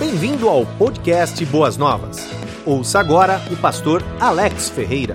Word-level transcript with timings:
Bem-vindo 0.00 0.48
ao 0.48 0.64
podcast 0.64 1.44
Boas 1.44 1.76
Novas. 1.76 2.26
Ouça 2.64 2.98
agora 2.98 3.38
o 3.52 3.56
pastor 3.58 4.02
Alex 4.18 4.70
Ferreira. 4.70 5.14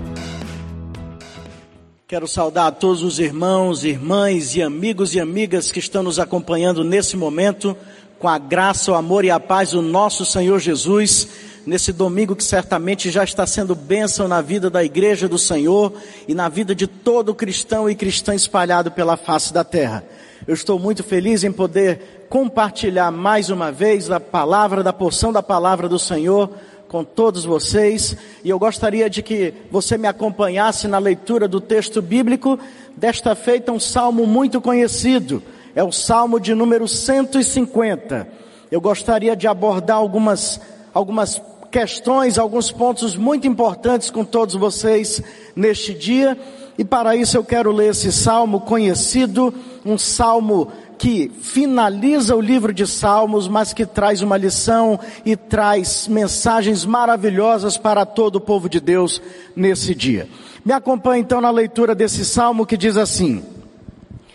Quero 2.06 2.28
saudar 2.28 2.70
todos 2.70 3.02
os 3.02 3.18
irmãos, 3.18 3.82
irmãs 3.82 4.54
e 4.54 4.62
amigos 4.62 5.12
e 5.12 5.18
amigas 5.18 5.72
que 5.72 5.80
estão 5.80 6.04
nos 6.04 6.20
acompanhando 6.20 6.84
nesse 6.84 7.16
momento, 7.16 7.76
com 8.20 8.28
a 8.28 8.38
graça, 8.38 8.92
o 8.92 8.94
amor 8.94 9.24
e 9.24 9.30
a 9.30 9.40
paz 9.40 9.72
do 9.72 9.82
nosso 9.82 10.24
Senhor 10.24 10.60
Jesus, 10.60 11.30
nesse 11.66 11.92
domingo 11.92 12.36
que 12.36 12.44
certamente 12.44 13.10
já 13.10 13.24
está 13.24 13.44
sendo 13.44 13.74
bênção 13.74 14.28
na 14.28 14.40
vida 14.40 14.70
da 14.70 14.84
igreja 14.84 15.28
do 15.28 15.36
Senhor 15.36 15.92
e 16.28 16.34
na 16.34 16.48
vida 16.48 16.76
de 16.76 16.86
todo 16.86 17.34
cristão 17.34 17.90
e 17.90 17.96
cristã 17.96 18.36
espalhado 18.36 18.92
pela 18.92 19.16
face 19.16 19.52
da 19.52 19.64
terra. 19.64 20.04
Eu 20.44 20.54
estou 20.54 20.78
muito 20.78 21.04
feliz 21.04 21.44
em 21.44 21.52
poder 21.52 22.26
compartilhar 22.28 23.10
mais 23.10 23.50
uma 23.50 23.70
vez 23.70 24.10
a 24.10 24.18
palavra, 24.18 24.82
da 24.82 24.92
porção 24.92 25.32
da 25.32 25.42
palavra 25.42 25.88
do 25.88 25.98
Senhor 25.98 26.50
com 26.88 27.04
todos 27.04 27.44
vocês 27.44 28.16
e 28.44 28.50
eu 28.50 28.58
gostaria 28.58 29.10
de 29.10 29.22
que 29.22 29.52
você 29.70 29.98
me 29.98 30.06
acompanhasse 30.06 30.86
na 30.86 30.98
leitura 30.98 31.48
do 31.48 31.60
texto 31.60 32.00
bíblico. 32.00 32.58
Desta 32.96 33.34
feita, 33.34 33.72
um 33.72 33.80
salmo 33.80 34.26
muito 34.26 34.60
conhecido, 34.60 35.42
é 35.74 35.82
o 35.82 35.92
salmo 35.92 36.40
de 36.40 36.54
número 36.54 36.88
150. 36.88 38.28
Eu 38.70 38.80
gostaria 38.80 39.36
de 39.36 39.46
abordar 39.46 39.96
algumas, 39.96 40.60
algumas 40.94 41.40
questões, 41.70 42.38
alguns 42.38 42.72
pontos 42.72 43.16
muito 43.16 43.46
importantes 43.46 44.10
com 44.10 44.24
todos 44.24 44.54
vocês 44.54 45.22
neste 45.54 45.92
dia. 45.92 46.38
E 46.78 46.84
para 46.84 47.16
isso 47.16 47.36
eu 47.36 47.44
quero 47.44 47.72
ler 47.72 47.90
esse 47.90 48.12
salmo 48.12 48.60
conhecido, 48.60 49.52
um 49.86 49.96
salmo 49.96 50.72
que 50.98 51.30
finaliza 51.40 52.34
o 52.34 52.40
livro 52.40 52.72
de 52.72 52.86
Salmos, 52.86 53.46
mas 53.46 53.72
que 53.72 53.86
traz 53.86 54.22
uma 54.22 54.36
lição 54.36 54.98
e 55.24 55.36
traz 55.36 56.08
mensagens 56.08 56.84
maravilhosas 56.84 57.78
para 57.78 58.04
todo 58.04 58.36
o 58.36 58.40
povo 58.40 58.68
de 58.68 58.80
Deus 58.80 59.22
nesse 59.54 59.94
dia. 59.94 60.28
Me 60.64 60.72
acompanhe 60.72 61.22
então 61.22 61.40
na 61.40 61.50
leitura 61.50 61.94
desse 61.94 62.24
salmo 62.24 62.66
que 62.66 62.76
diz 62.76 62.96
assim: 62.96 63.44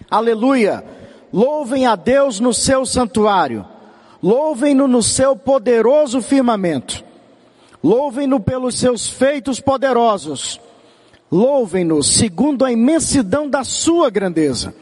Aleluia! 0.09 0.83
Louvem 1.33 1.85
a 1.85 1.95
Deus 1.95 2.39
no 2.39 2.53
seu 2.53 2.85
santuário, 2.85 3.65
louvem-no 4.21 4.87
no 4.87 5.01
seu 5.01 5.33
poderoso 5.33 6.21
firmamento, 6.21 7.03
louvem-no 7.81 8.37
pelos 8.37 8.77
seus 8.77 9.09
feitos 9.09 9.61
poderosos, 9.61 10.59
louvem-no 11.31 12.03
segundo 12.03 12.65
a 12.65 12.71
imensidão 12.71 13.49
da 13.49 13.63
sua 13.63 14.09
grandeza 14.09 14.73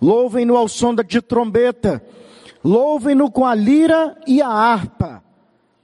Louvem-no 0.00 0.56
ao 0.56 0.68
som 0.68 0.94
de 0.94 1.20
trombeta. 1.20 2.02
Louvem-no 2.64 3.30
com 3.30 3.44
a 3.44 3.54
lira 3.54 4.16
e 4.26 4.40
a 4.40 4.48
harpa. 4.48 5.22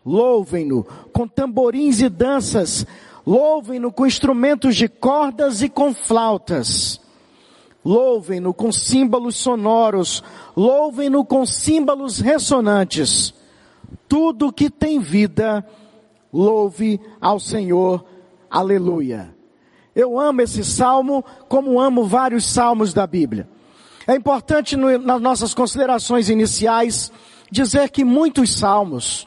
Louvem-no 0.05 0.85
com 1.13 1.27
tamborins 1.27 2.01
e 2.01 2.09
danças. 2.09 2.87
Louvem-no 3.27 3.93
com 3.93 4.07
instrumentos 4.07 4.77
de 4.77 4.89
cordas 4.89 5.63
e 5.63 5.69
com 5.69 5.93
flautas. 5.93 7.01
Louvem-no 7.85 8.55
com 8.55 8.73
símbolos 8.73 9.37
sonoros. 9.37 10.23
Louvem-no 10.57 11.25
com 11.25 11.45
símbolos 11.45 12.21
ressonantes. 12.21 13.35
Tudo 14.09 14.53
que 14.53 14.71
tem 14.71 15.01
vida, 15.01 15.67
louve 16.33 17.01
ao 17.21 17.41
Senhor. 17.41 18.05
Aleluia. 18.51 19.35
Eu 19.95 20.21
amo 20.21 20.43
esse 20.43 20.65
salmo 20.65 21.25
como 21.49 21.81
amo 21.81 22.05
vários 22.05 22.45
salmos 22.45 22.93
da 22.93 23.07
Bíblia. 23.07 23.49
É 24.09 24.15
importante 24.15 24.77
no, 24.77 24.97
nas 24.99 25.21
nossas 25.21 25.53
considerações 25.53 26.29
iniciais 26.29 27.11
dizer 27.51 27.91
que 27.91 28.05
muitos 28.05 28.57
salmos, 28.57 29.27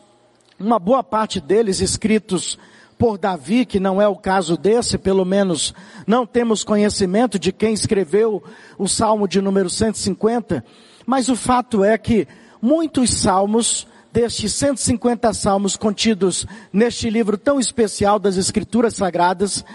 uma 0.58 0.80
boa 0.80 1.04
parte 1.04 1.42
deles 1.42 1.82
escritos 1.82 2.58
por 2.98 3.18
Davi, 3.18 3.66
que 3.66 3.78
não 3.78 4.02
é 4.02 4.08
o 4.08 4.16
caso 4.16 4.56
desse, 4.56 4.98
pelo 4.98 5.26
menos 5.26 5.74
não 6.08 6.26
temos 6.26 6.64
conhecimento 6.64 7.38
de 7.38 7.52
quem 7.52 7.74
escreveu 7.74 8.42
o 8.78 8.88
salmo 8.88 9.28
de 9.28 9.42
número 9.42 9.70
150, 9.70 10.64
mas 11.06 11.28
o 11.28 11.36
fato 11.36 11.84
é 11.84 11.98
que 11.98 12.26
muitos 12.62 13.10
salmos, 13.12 13.86
destes 14.14 14.54
150 14.54 15.34
salmos 15.34 15.76
contidos 15.76 16.46
neste 16.72 17.10
livro 17.10 17.38
tão 17.38 17.60
especial 17.60 18.18
das 18.18 18.38
Escrituras 18.38 18.96
Sagradas, 18.96 19.66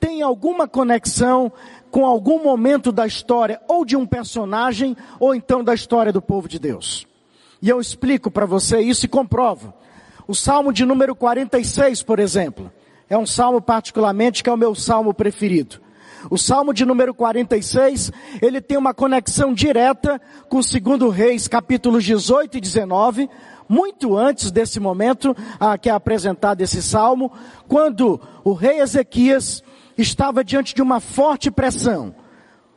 têm 0.00 0.22
alguma 0.22 0.68
conexão 0.68 1.50
com 1.94 2.04
algum 2.04 2.42
momento 2.42 2.90
da 2.90 3.06
história 3.06 3.60
ou 3.68 3.84
de 3.84 3.96
um 3.96 4.04
personagem 4.04 4.96
ou 5.20 5.32
então 5.32 5.62
da 5.62 5.72
história 5.72 6.12
do 6.12 6.20
povo 6.20 6.48
de 6.48 6.58
Deus. 6.58 7.06
E 7.62 7.68
eu 7.68 7.80
explico 7.80 8.32
para 8.32 8.44
você 8.44 8.80
isso 8.80 9.06
e 9.06 9.08
comprovo. 9.08 9.72
O 10.26 10.34
Salmo 10.34 10.72
de 10.72 10.84
número 10.84 11.14
46, 11.14 12.02
por 12.02 12.18
exemplo, 12.18 12.68
é 13.08 13.16
um 13.16 13.24
salmo 13.24 13.60
particularmente 13.60 14.42
que 14.42 14.50
é 14.50 14.52
o 14.52 14.56
meu 14.56 14.74
salmo 14.74 15.14
preferido. 15.14 15.80
O 16.28 16.36
Salmo 16.36 16.74
de 16.74 16.84
número 16.84 17.14
46, 17.14 18.10
ele 18.42 18.60
tem 18.60 18.76
uma 18.76 18.92
conexão 18.92 19.54
direta 19.54 20.20
com 20.48 20.58
o 20.58 20.64
segundo 20.64 21.08
Reis, 21.10 21.46
capítulos 21.46 22.02
18 22.02 22.58
e 22.58 22.60
19, 22.60 23.30
muito 23.68 24.16
antes 24.16 24.50
desse 24.50 24.80
momento 24.80 25.36
ah, 25.60 25.78
que 25.78 25.88
é 25.88 25.92
apresentado 25.92 26.60
esse 26.60 26.82
salmo, 26.82 27.30
quando 27.68 28.20
o 28.42 28.52
rei 28.52 28.80
Ezequias 28.80 29.62
estava 29.96 30.44
diante 30.44 30.74
de 30.74 30.82
uma 30.82 31.00
forte 31.00 31.50
pressão. 31.50 32.14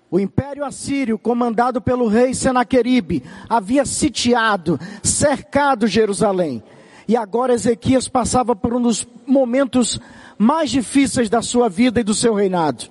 O 0.09 0.19
Império 0.19 0.63
Assírio, 0.63 1.19
comandado 1.19 1.81
pelo 1.81 2.07
rei 2.07 2.33
Senaqueribe, 2.33 3.23
havia 3.49 3.85
sitiado, 3.85 4.79
cercado 5.03 5.85
Jerusalém. 5.85 6.63
E 7.07 7.15
agora 7.15 7.53
Ezequias 7.53 8.07
passava 8.07 8.55
por 8.55 8.73
um 8.73 8.81
dos 8.81 9.07
momentos 9.25 9.99
mais 10.37 10.69
difíceis 10.69 11.29
da 11.29 11.41
sua 11.41 11.67
vida 11.67 11.99
e 11.99 12.03
do 12.03 12.13
seu 12.13 12.33
reinado. 12.33 12.85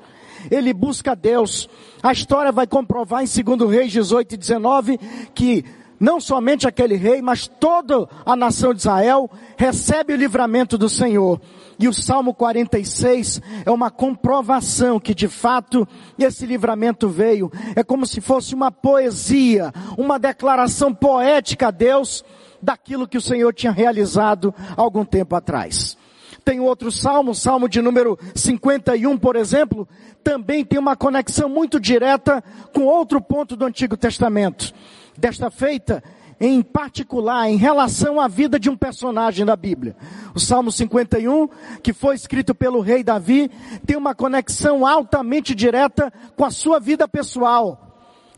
Ele 0.51 0.73
busca 0.73 1.17
Deus. 1.17 1.69
A 2.03 2.13
história 2.13 2.53
vai 2.53 2.67
comprovar 2.67 3.23
em 3.23 3.43
2 3.43 3.71
Reis 3.71 3.93
18 3.93 4.35
e 4.35 4.39
19 4.39 4.99
que 5.35 5.65
não 5.99 6.21
somente 6.21 6.67
aquele 6.67 6.97
rei, 6.97 7.23
mas 7.23 7.47
toda 7.47 8.09
a 8.25 8.37
nação 8.37 8.73
de 8.73 8.81
Israel 8.81 9.31
recebe 9.57 10.13
o 10.13 10.17
livramento 10.17 10.77
do 10.77 10.89
Senhor. 10.89 11.41
E 11.79 11.89
o 11.89 11.93
Salmo 11.93 12.33
46 12.33 13.41
é 13.65 13.71
uma 13.71 13.91
comprovação 13.91 14.99
que 14.99 15.15
de 15.15 15.29
fato 15.29 15.87
esse 16.19 16.47
livramento 16.47 17.09
veio. 17.09 17.51
É 17.75 17.85
como 17.85 18.07
se 18.07 18.21
fosse 18.21 18.55
uma 18.55 18.71
poesia, 18.71 19.73
uma 19.97 20.19
declaração 20.19 20.95
poética 20.95 21.69
a 21.69 21.71
Deus 21.71 22.25
daquilo 22.63 23.07
que 23.07 23.19
o 23.19 23.21
Senhor 23.21 23.53
tinha 23.53 23.73
realizado 23.73 24.55
algum 24.77 25.05
tempo 25.05 25.37
atrás. 25.37 25.97
Tem 26.45 26.61
outro 26.61 26.93
salmo, 26.93 27.35
salmo 27.35 27.69
de 27.69 27.83
número 27.83 28.19
51, 28.35 29.19
por 29.19 29.37
exemplo, 29.37 29.87
também 30.23 30.65
tem 30.65 30.79
uma 30.79 30.97
conexão 30.97 31.49
muito 31.49 31.81
direta 31.81 32.43
com 32.73 32.85
outro 32.85 33.21
ponto 33.21 33.57
do 33.57 33.65
Antigo 33.65 33.97
Testamento. 33.97 34.73
Desta 35.19 35.51
feita, 35.51 36.03
em 36.41 36.63
particular 36.63 37.49
em 37.49 37.57
relação 37.57 38.21
à 38.21 38.29
vida 38.29 38.59
de 38.59 38.69
um 38.69 38.77
personagem 38.77 39.45
da 39.45 39.57
Bíblia. 39.57 39.97
O 40.35 40.41
Salmo 40.41 40.71
51, 40.71 41.49
que 41.83 41.93
foi 41.93 42.15
escrito 42.15 42.55
pelo 42.55 42.81
rei 42.81 43.03
Davi, 43.03 43.51
tem 43.87 43.97
uma 43.97 44.15
conexão 44.15 44.87
altamente 44.87 45.55
direta 45.55 46.13
com 46.37 46.45
a 46.45 46.51
sua 46.51 46.79
vida 46.79 47.09
pessoal. 47.09 47.83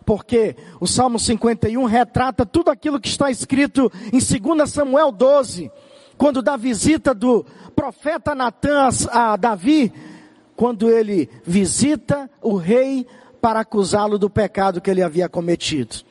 Porque 0.04 0.56
o 0.80 0.86
Salmo 0.86 1.18
51 1.18 1.84
retrata 1.84 2.46
tudo 2.46 2.70
aquilo 2.70 3.00
que 3.00 3.08
está 3.08 3.30
escrito 3.30 3.92
em 4.12 4.18
2 4.18 4.70
Samuel 4.70 5.12
12, 5.12 5.70
quando 6.16 6.40
da 6.40 6.56
visita 6.56 7.12
do 7.12 7.44
profeta 7.74 8.34
Natan 8.34 8.88
a 9.10 9.36
Davi, 9.36 9.92
quando 10.56 10.88
ele 10.90 11.28
visita 11.44 12.30
o 12.40 12.56
rei 12.56 13.06
para 13.40 13.60
acusá-lo 13.60 14.18
do 14.18 14.30
pecado 14.30 14.80
que 14.80 14.90
ele 14.90 15.02
havia 15.02 15.28
cometido. 15.28 16.07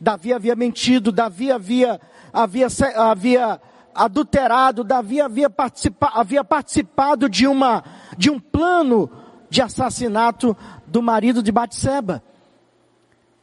Davi 0.00 0.32
havia 0.32 0.54
mentido, 0.54 1.10
Davi 1.10 1.50
havia, 1.50 2.00
havia, 2.32 2.68
havia 2.96 3.60
adulterado, 3.94 4.84
Davi 4.84 5.20
havia, 5.20 5.48
participa, 5.48 6.10
havia 6.14 6.44
participado 6.44 7.28
de 7.28 7.46
uma, 7.46 7.82
de 8.16 8.30
um 8.30 8.38
plano 8.38 9.10
de 9.48 9.62
assassinato 9.62 10.56
do 10.86 11.02
marido 11.02 11.42
de 11.42 11.50
Batseba. 11.50 12.22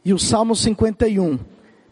E 0.04 0.12
o 0.12 0.18
Salmo 0.18 0.54
51 0.54 1.38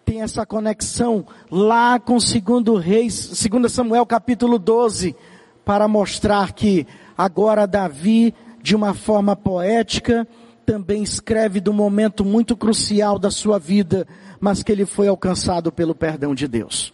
tem 0.04 0.22
essa 0.22 0.44
conexão 0.44 1.26
lá 1.50 1.98
com 1.98 2.20
segundo 2.20 2.76
Reis, 2.76 3.14
segundo 3.14 3.68
Samuel 3.68 4.04
capítulo 4.04 4.58
12, 4.58 5.16
para 5.64 5.88
mostrar 5.88 6.52
que 6.52 6.86
agora 7.16 7.66
Davi, 7.66 8.34
de 8.60 8.76
uma 8.76 8.94
forma 8.94 9.34
poética, 9.34 10.26
também 10.64 11.02
escreve 11.02 11.60
do 11.60 11.72
momento 11.72 12.24
muito 12.24 12.56
crucial 12.56 13.18
da 13.18 13.30
sua 13.30 13.58
vida, 13.58 14.06
mas 14.40 14.62
que 14.62 14.72
ele 14.72 14.86
foi 14.86 15.08
alcançado 15.08 15.70
pelo 15.70 15.94
perdão 15.94 16.34
de 16.34 16.48
Deus. 16.48 16.92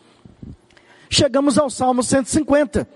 Chegamos 1.11 1.59
ao 1.59 1.71
Salmo 1.71 2.03
150. 2.03 2.89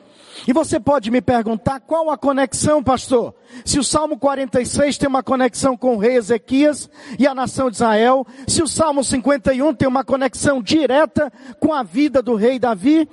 E 0.46 0.52
você 0.52 0.80
pode 0.80 1.10
me 1.10 1.20
perguntar 1.20 1.80
qual 1.80 2.10
a 2.10 2.16
conexão, 2.16 2.82
pastor? 2.82 3.34
Se 3.64 3.78
o 3.78 3.84
Salmo 3.84 4.18
46 4.18 4.98
tem 4.98 5.08
uma 5.08 5.22
conexão 5.22 5.76
com 5.76 5.94
o 5.94 5.98
rei 5.98 6.16
Ezequias 6.16 6.90
e 7.18 7.26
a 7.26 7.34
nação 7.34 7.70
de 7.70 7.76
Israel, 7.76 8.26
se 8.48 8.62
o 8.62 8.66
Salmo 8.66 9.04
51 9.04 9.74
tem 9.74 9.86
uma 9.86 10.02
conexão 10.02 10.62
direta 10.62 11.32
com 11.60 11.72
a 11.72 11.82
vida 11.82 12.22
do 12.22 12.34
rei 12.34 12.58
Davi, 12.58 13.08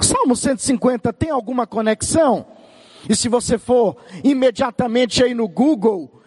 Salmo 0.00 0.36
150 0.36 1.12
tem 1.12 1.30
alguma 1.30 1.66
conexão? 1.66 2.46
E 3.08 3.14
se 3.14 3.28
você 3.28 3.58
for 3.58 3.96
imediatamente 4.22 5.22
aí 5.22 5.34
no 5.34 5.48
Google 5.48 6.22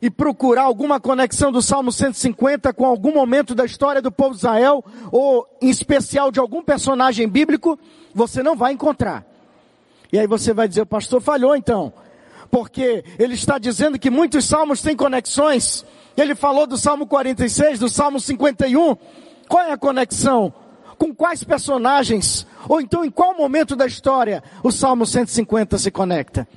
e 0.00 0.08
procurar 0.08 0.62
alguma 0.62 1.00
conexão 1.00 1.50
do 1.50 1.60
Salmo 1.60 1.90
150 1.90 2.72
com 2.72 2.86
algum 2.86 3.12
momento 3.12 3.54
da 3.54 3.64
história 3.64 4.00
do 4.00 4.12
povo 4.12 4.30
de 4.30 4.38
Israel, 4.38 4.84
ou 5.10 5.46
em 5.60 5.68
especial 5.68 6.30
de 6.30 6.38
algum 6.38 6.62
personagem 6.62 7.28
bíblico, 7.28 7.78
você 8.14 8.42
não 8.42 8.56
vai 8.56 8.72
encontrar. 8.72 9.26
E 10.12 10.18
aí 10.18 10.26
você 10.26 10.54
vai 10.54 10.68
dizer, 10.68 10.82
o 10.82 10.86
pastor 10.86 11.20
falhou 11.20 11.54
então, 11.56 11.92
porque 12.50 13.04
ele 13.18 13.34
está 13.34 13.58
dizendo 13.58 13.98
que 13.98 14.08
muitos 14.08 14.44
salmos 14.44 14.80
têm 14.80 14.96
conexões. 14.96 15.84
Ele 16.16 16.34
falou 16.34 16.66
do 16.66 16.78
Salmo 16.78 17.06
46, 17.06 17.78
do 17.78 17.88
Salmo 17.88 18.18
51. 18.20 18.96
Qual 19.48 19.64
é 19.64 19.72
a 19.72 19.78
conexão? 19.78 20.52
Com 20.96 21.14
quais 21.14 21.44
personagens? 21.44 22.46
Ou 22.68 22.80
então 22.80 23.04
em 23.04 23.10
qual 23.10 23.36
momento 23.36 23.76
da 23.76 23.86
história 23.86 24.42
o 24.62 24.70
Salmo 24.70 25.04
150 25.04 25.76
se 25.78 25.90
conecta? 25.90 26.48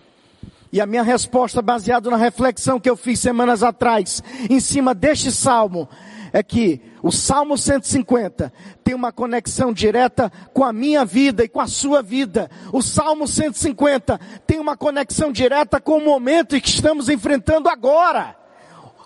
E 0.72 0.80
a 0.80 0.86
minha 0.86 1.04
resposta, 1.04 1.62
baseada 1.62 2.10
na 2.10 2.18
reflexão 2.18 2.80
que 2.80 2.90
eu 2.90 2.96
fiz 2.96 3.20
semanas 3.20 3.62
atrás, 3.62 4.24
em 4.50 4.60
cima 4.60 4.96
deste 4.96 5.32
salmo, 5.32 5.90
é 6.32 6.42
que 6.42 6.82
o 7.04 7.12
Salmo 7.12 7.58
150 7.58 8.54
tem 8.84 8.96
uma 8.96 9.12
conexão 9.12 9.74
direta 9.74 10.32
com 10.54 10.64
a 10.64 10.72
minha 10.72 11.04
vida 11.04 11.44
e 11.44 11.50
com 11.50 11.60
a 11.60 11.68
sua 11.68 12.02
vida. 12.02 12.50
O 12.72 12.82
Salmo 12.82 13.28
150 13.28 14.20
tem 14.48 14.60
uma 14.60 14.78
conexão 14.78 15.32
direta 15.32 15.82
com 15.82 15.98
o 15.98 16.06
momento 16.06 16.60
que 16.62 16.70
estamos 16.70 17.10
enfrentando 17.10 17.68
agora. 17.68 18.38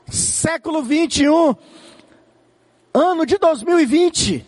Século 0.07 0.83
21, 0.83 1.56
ano 2.94 3.25
de 3.25 3.39
2020. 3.39 4.45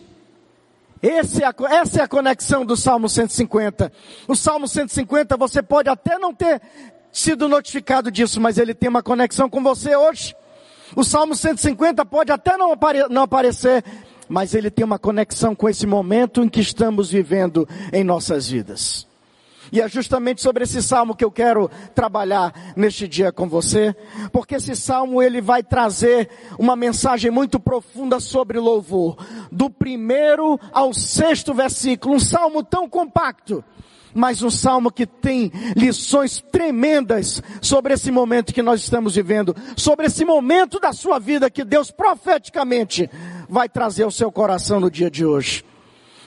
Esse 1.02 1.42
é 1.42 1.46
a, 1.46 1.54
essa 1.70 2.00
é 2.00 2.02
a 2.02 2.08
conexão 2.08 2.64
do 2.64 2.76
Salmo 2.76 3.08
150. 3.08 3.92
O 4.26 4.36
Salmo 4.36 4.68
150 4.68 5.36
você 5.36 5.62
pode 5.62 5.88
até 5.88 6.18
não 6.18 6.34
ter 6.34 6.60
sido 7.12 7.48
notificado 7.48 8.10
disso, 8.10 8.40
mas 8.40 8.58
ele 8.58 8.74
tem 8.74 8.88
uma 8.88 9.02
conexão 9.02 9.48
com 9.48 9.62
você 9.62 9.96
hoje. 9.96 10.34
O 10.96 11.04
Salmo 11.04 11.34
150 11.34 12.04
pode 12.06 12.32
até 12.32 12.56
não, 12.56 12.72
apare, 12.72 13.08
não 13.08 13.22
aparecer, 13.22 13.84
mas 14.28 14.54
ele 14.54 14.70
tem 14.70 14.84
uma 14.84 14.98
conexão 14.98 15.54
com 15.54 15.68
esse 15.68 15.86
momento 15.86 16.42
em 16.42 16.48
que 16.48 16.60
estamos 16.60 17.10
vivendo 17.10 17.68
em 17.92 18.04
nossas 18.04 18.48
vidas. 18.48 19.06
E 19.70 19.80
é 19.80 19.88
justamente 19.88 20.40
sobre 20.40 20.64
esse 20.64 20.82
salmo 20.82 21.14
que 21.14 21.24
eu 21.24 21.30
quero 21.30 21.70
trabalhar 21.94 22.72
neste 22.74 23.06
dia 23.06 23.30
com 23.30 23.48
você, 23.48 23.94
porque 24.32 24.54
esse 24.54 24.74
salmo 24.74 25.22
ele 25.22 25.40
vai 25.40 25.62
trazer 25.62 26.28
uma 26.58 26.74
mensagem 26.74 27.30
muito 27.30 27.60
profunda 27.60 28.18
sobre 28.18 28.58
louvor, 28.58 29.16
do 29.52 29.68
primeiro 29.68 30.58
ao 30.72 30.94
sexto 30.94 31.52
versículo, 31.52 32.14
um 32.14 32.20
salmo 32.20 32.62
tão 32.62 32.88
compacto, 32.88 33.62
mas 34.18 34.42
um 34.42 34.50
salmo 34.50 34.90
que 34.90 35.06
tem 35.06 35.52
lições 35.76 36.44
tremendas 36.50 37.40
sobre 37.62 37.94
esse 37.94 38.10
momento 38.10 38.52
que 38.52 38.62
nós 38.62 38.80
estamos 38.80 39.14
vivendo, 39.14 39.54
sobre 39.76 40.06
esse 40.06 40.24
momento 40.24 40.80
da 40.80 40.92
sua 40.92 41.20
vida 41.20 41.48
que 41.48 41.64
Deus 41.64 41.92
profeticamente 41.92 43.08
vai 43.48 43.68
trazer 43.68 44.02
ao 44.02 44.10
seu 44.10 44.32
coração 44.32 44.80
no 44.80 44.90
dia 44.90 45.08
de 45.08 45.24
hoje. 45.24 45.64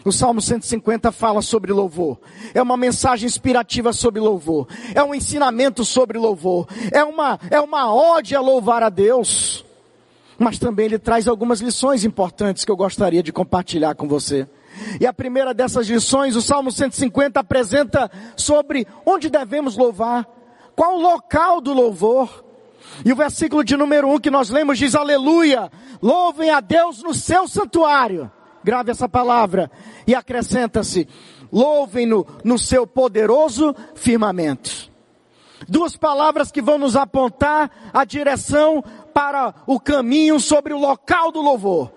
O 0.05 0.11
Salmo 0.11 0.41
150 0.41 1.11
fala 1.11 1.41
sobre 1.41 1.73
louvor. 1.73 2.17
É 2.53 2.61
uma 2.61 2.77
mensagem 2.77 3.27
inspirativa 3.27 3.91
sobre 3.91 4.21
louvor. 4.21 4.67
É 4.95 5.03
um 5.03 5.13
ensinamento 5.13 5.83
sobre 5.83 6.17
louvor. 6.17 6.67
É 6.91 7.03
uma, 7.03 7.37
é 7.51 7.59
uma 7.59 7.93
ode 7.93 8.35
a 8.35 8.41
louvar 8.41 8.81
a 8.81 8.89
Deus. 8.89 9.65
Mas 10.39 10.57
também 10.57 10.85
ele 10.85 10.97
traz 10.97 11.27
algumas 11.27 11.59
lições 11.59 12.03
importantes 12.03 12.65
que 12.65 12.71
eu 12.71 12.75
gostaria 12.75 13.21
de 13.21 13.33
compartilhar 13.33 13.93
com 13.93 14.07
você. 14.07 14.47
E 14.99 15.05
a 15.05 15.13
primeira 15.13 15.53
dessas 15.53 15.87
lições, 15.87 16.35
o 16.35 16.41
Salmo 16.41 16.71
150 16.71 17.39
apresenta 17.39 18.11
sobre 18.35 18.87
onde 19.05 19.29
devemos 19.29 19.77
louvar. 19.77 20.27
Qual 20.75 20.97
o 20.97 21.01
local 21.01 21.61
do 21.61 21.73
louvor. 21.73 22.45
E 23.05 23.11
o 23.11 23.15
versículo 23.15 23.63
de 23.63 23.77
número 23.77 24.07
1 24.07 24.13
um 24.13 24.19
que 24.19 24.31
nós 24.31 24.49
lemos 24.49 24.77
diz, 24.77 24.95
aleluia, 24.95 25.71
louvem 26.01 26.49
a 26.49 26.59
Deus 26.59 27.01
no 27.03 27.13
seu 27.13 27.47
santuário 27.47 28.31
grave 28.63 28.91
essa 28.91 29.09
palavra, 29.09 29.71
e 30.05 30.15
acrescenta-se, 30.15 31.07
louvem-no 31.51 32.25
no 32.43 32.57
seu 32.57 32.85
poderoso 32.85 33.75
firmamento. 33.95 34.89
Duas 35.67 35.95
palavras 35.95 36.51
que 36.51 36.61
vão 36.61 36.77
nos 36.77 36.95
apontar 36.95 37.69
a 37.93 38.03
direção 38.03 38.83
para 39.13 39.53
o 39.67 39.79
caminho 39.79 40.39
sobre 40.39 40.73
o 40.73 40.79
local 40.79 41.31
do 41.31 41.41
louvor. 41.41 41.91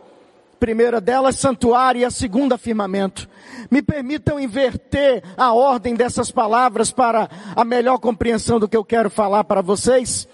Primeira 0.54 1.00
delas, 1.00 1.36
santuário, 1.36 2.00
e 2.00 2.04
a 2.04 2.10
segunda, 2.10 2.56
firmamento. 2.56 3.28
Me 3.70 3.82
permitam 3.82 4.38
inverter 4.38 5.22
a 5.36 5.52
ordem 5.52 5.94
dessas 5.94 6.30
palavras 6.30 6.90
para 6.90 7.28
a 7.54 7.64
melhor 7.64 7.98
compreensão 7.98 8.58
do 8.58 8.68
que 8.68 8.76
eu 8.76 8.84
quero 8.84 9.10
falar 9.10 9.44
para 9.44 9.60
vocês. 9.60 10.28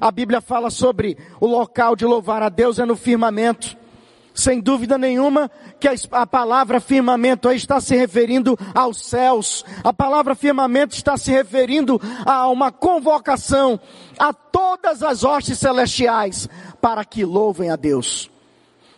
A 0.00 0.10
Bíblia 0.10 0.40
fala 0.40 0.70
sobre 0.70 1.16
o 1.40 1.46
local 1.46 1.96
de 1.96 2.04
louvar 2.04 2.42
a 2.42 2.48
Deus 2.48 2.78
é 2.78 2.84
no 2.84 2.96
firmamento. 2.96 3.76
Sem 4.34 4.60
dúvida 4.60 4.96
nenhuma 4.96 5.50
que 5.80 5.88
a 6.12 6.24
palavra 6.24 6.78
firmamento 6.78 7.48
aí 7.48 7.56
está 7.56 7.80
se 7.80 7.96
referindo 7.96 8.56
aos 8.72 9.04
céus. 9.04 9.64
A 9.82 9.92
palavra 9.92 10.36
firmamento 10.36 10.94
está 10.94 11.16
se 11.16 11.32
referindo 11.32 12.00
a 12.24 12.48
uma 12.48 12.70
convocação 12.70 13.80
a 14.16 14.32
todas 14.32 15.02
as 15.02 15.24
hostes 15.24 15.58
celestiais 15.58 16.48
para 16.80 17.04
que 17.04 17.24
louvem 17.24 17.70
a 17.70 17.74
Deus. 17.74 18.30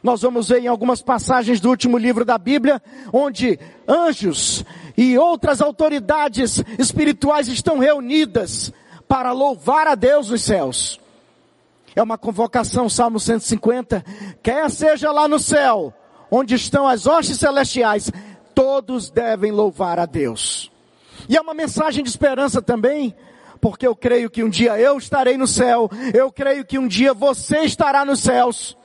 Nós 0.03 0.23
vamos 0.23 0.49
ver 0.49 0.63
em 0.63 0.67
algumas 0.67 1.03
passagens 1.03 1.61
do 1.61 1.69
último 1.69 1.99
livro 1.99 2.25
da 2.25 2.39
Bíblia, 2.39 2.83
onde 3.13 3.59
anjos 3.87 4.65
e 4.97 5.19
outras 5.19 5.61
autoridades 5.61 6.63
espirituais 6.79 7.49
estão 7.49 7.79
reunidas 7.79 8.73
para 9.07 9.33
louvar 9.33 9.87
a 9.87 9.95
Deus 9.95 10.31
nos 10.31 10.43
céus. 10.43 11.01
É 11.95 12.03
uma 12.03 12.17
convocação, 12.17 12.89
Salmo 12.89 13.21
150. 13.21 14.05
Quer 14.43 14.71
seja 14.71 15.11
lá 15.11 15.29
no 15.29 15.39
céu, 15.39 15.93
onde 16.31 16.55
estão 16.55 16.87
as 16.87 17.07
hostes 17.07 17.39
celestiais, 17.39 18.11
todos 18.55 19.11
devem 19.11 19.51
louvar 19.51 19.99
a 19.99 20.07
Deus. 20.07 20.71
E 21.29 21.37
é 21.37 21.41
uma 21.41 21.53
mensagem 21.53 22.03
de 22.03 22.09
esperança 22.09 22.63
também, 22.63 23.15
porque 23.61 23.87
eu 23.87 23.95
creio 23.95 24.31
que 24.31 24.43
um 24.43 24.49
dia 24.49 24.79
eu 24.79 24.97
estarei 24.97 25.37
no 25.37 25.47
céu, 25.47 25.91
eu 26.15 26.33
creio 26.33 26.65
que 26.65 26.79
um 26.79 26.89
dia 26.89 27.13
você 27.13 27.61
estará 27.61 28.05
nos 28.05 28.21
céus. 28.21 28.77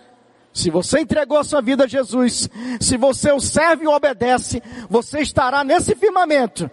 Se 0.56 0.69
você 0.69 1.02
entregou 1.02 1.38
a 1.38 1.44
sua 1.44 1.62
vida 1.62 1.84
a 1.84 1.88
Jesus, 1.88 2.50
se 2.80 2.96
você 2.96 3.30
o 3.34 3.42
serve 3.42 3.84
e 3.84 3.88
o 3.88 3.92
obedece, 3.92 4.63
você 4.90 5.19
estará 5.19 5.66
nesse 5.66 5.94
firmamento. 5.96 6.72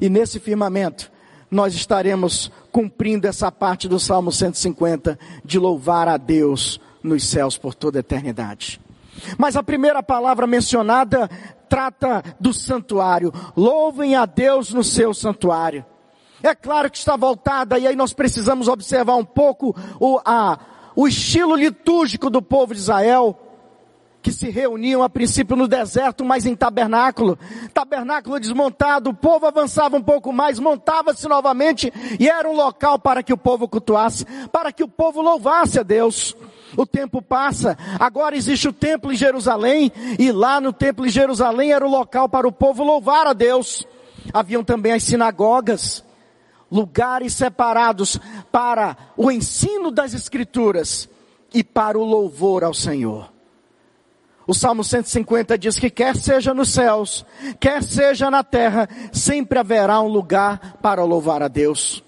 E 0.00 0.08
nesse 0.08 0.38
firmamento, 0.38 1.10
nós 1.50 1.74
estaremos 1.74 2.52
cumprindo 2.70 3.26
essa 3.26 3.50
parte 3.50 3.88
do 3.88 3.98
Salmo 3.98 4.30
150 4.30 5.18
de 5.44 5.58
louvar 5.58 6.06
a 6.06 6.16
Deus 6.16 6.80
nos 7.02 7.24
céus 7.24 7.58
por 7.58 7.74
toda 7.74 7.98
a 7.98 8.00
eternidade. 8.00 8.80
Mas 9.36 9.56
a 9.56 9.64
primeira 9.64 10.00
palavra 10.00 10.46
mencionada 10.46 11.28
trata 11.68 12.22
do 12.38 12.54
santuário. 12.54 13.32
Louvem 13.56 14.14
a 14.14 14.26
Deus 14.26 14.72
no 14.72 14.84
seu 14.84 15.12
santuário. 15.12 15.84
É 16.40 16.54
claro 16.54 16.88
que 16.88 16.96
está 16.96 17.16
voltada, 17.16 17.80
e 17.80 17.86
aí 17.88 17.96
nós 17.96 18.12
precisamos 18.12 18.68
observar 18.68 19.16
um 19.16 19.24
pouco 19.24 19.74
o, 19.98 20.20
a, 20.24 20.56
o 20.98 21.06
estilo 21.06 21.54
litúrgico 21.54 22.28
do 22.28 22.42
povo 22.42 22.74
de 22.74 22.80
Israel 22.80 23.38
que 24.20 24.32
se 24.32 24.50
reuniam 24.50 25.00
a 25.00 25.08
princípio 25.08 25.54
no 25.54 25.68
deserto, 25.68 26.24
mas 26.24 26.44
em 26.44 26.56
tabernáculo. 26.56 27.38
Tabernáculo 27.72 28.40
desmontado, 28.40 29.10
o 29.10 29.14
povo 29.14 29.46
avançava 29.46 29.96
um 29.96 30.02
pouco 30.02 30.32
mais, 30.32 30.58
montava-se 30.58 31.28
novamente 31.28 31.92
e 32.18 32.28
era 32.28 32.50
um 32.50 32.52
local 32.52 32.98
para 32.98 33.22
que 33.22 33.32
o 33.32 33.38
povo 33.38 33.68
cultuasse, 33.68 34.26
para 34.50 34.72
que 34.72 34.82
o 34.82 34.88
povo 34.88 35.22
louvasse 35.22 35.78
a 35.78 35.84
Deus. 35.84 36.34
O 36.76 36.84
tempo 36.84 37.22
passa, 37.22 37.78
agora 38.00 38.36
existe 38.36 38.66
o 38.66 38.72
templo 38.72 39.12
em 39.12 39.16
Jerusalém 39.16 39.92
e 40.18 40.32
lá 40.32 40.60
no 40.60 40.72
templo 40.72 41.06
em 41.06 41.10
Jerusalém 41.10 41.72
era 41.72 41.86
o 41.86 41.90
local 41.90 42.28
para 42.28 42.48
o 42.48 42.52
povo 42.52 42.82
louvar 42.82 43.28
a 43.28 43.32
Deus. 43.32 43.86
Haviam 44.34 44.64
também 44.64 44.94
as 44.94 45.04
sinagogas, 45.04 46.02
lugares 46.70 47.34
separados 47.34 48.18
para 48.52 48.96
o 49.16 49.30
ensino 49.30 49.90
das 49.90 50.14
escrituras 50.14 51.08
e 51.52 51.64
para 51.64 51.98
o 51.98 52.04
louvor 52.04 52.64
ao 52.64 52.74
Senhor. 52.74 53.30
O 54.46 54.54
Salmo 54.54 54.82
150 54.82 55.58
diz 55.58 55.78
que 55.78 55.90
quer 55.90 56.16
seja 56.16 56.54
nos 56.54 56.70
céus, 56.70 57.24
quer 57.60 57.82
seja 57.82 58.30
na 58.30 58.42
terra, 58.42 58.88
sempre 59.12 59.58
haverá 59.58 60.00
um 60.00 60.08
lugar 60.08 60.78
para 60.80 61.04
louvar 61.04 61.42
a 61.42 61.48
Deus. 61.48 62.02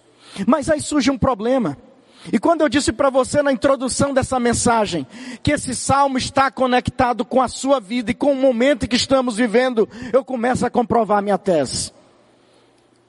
Mas 0.46 0.70
aí 0.70 0.80
surge 0.80 1.10
um 1.10 1.18
problema. 1.18 1.76
E 2.32 2.38
quando 2.38 2.62
eu 2.62 2.68
disse 2.68 2.92
para 2.92 3.10
você 3.10 3.42
na 3.42 3.52
introdução 3.52 4.12
dessa 4.14 4.38
mensagem 4.40 5.06
que 5.42 5.52
esse 5.52 5.74
salmo 5.74 6.18
está 6.18 6.50
conectado 6.50 7.24
com 7.24 7.42
a 7.42 7.48
sua 7.48 7.78
vida 7.78 8.10
e 8.10 8.14
com 8.14 8.32
o 8.32 8.36
momento 8.36 8.88
que 8.88 8.96
estamos 8.96 9.36
vivendo, 9.36 9.88
eu 10.12 10.24
começo 10.24 10.64
a 10.64 10.70
comprovar 10.70 11.22
minha 11.22 11.38
tese. 11.38 11.92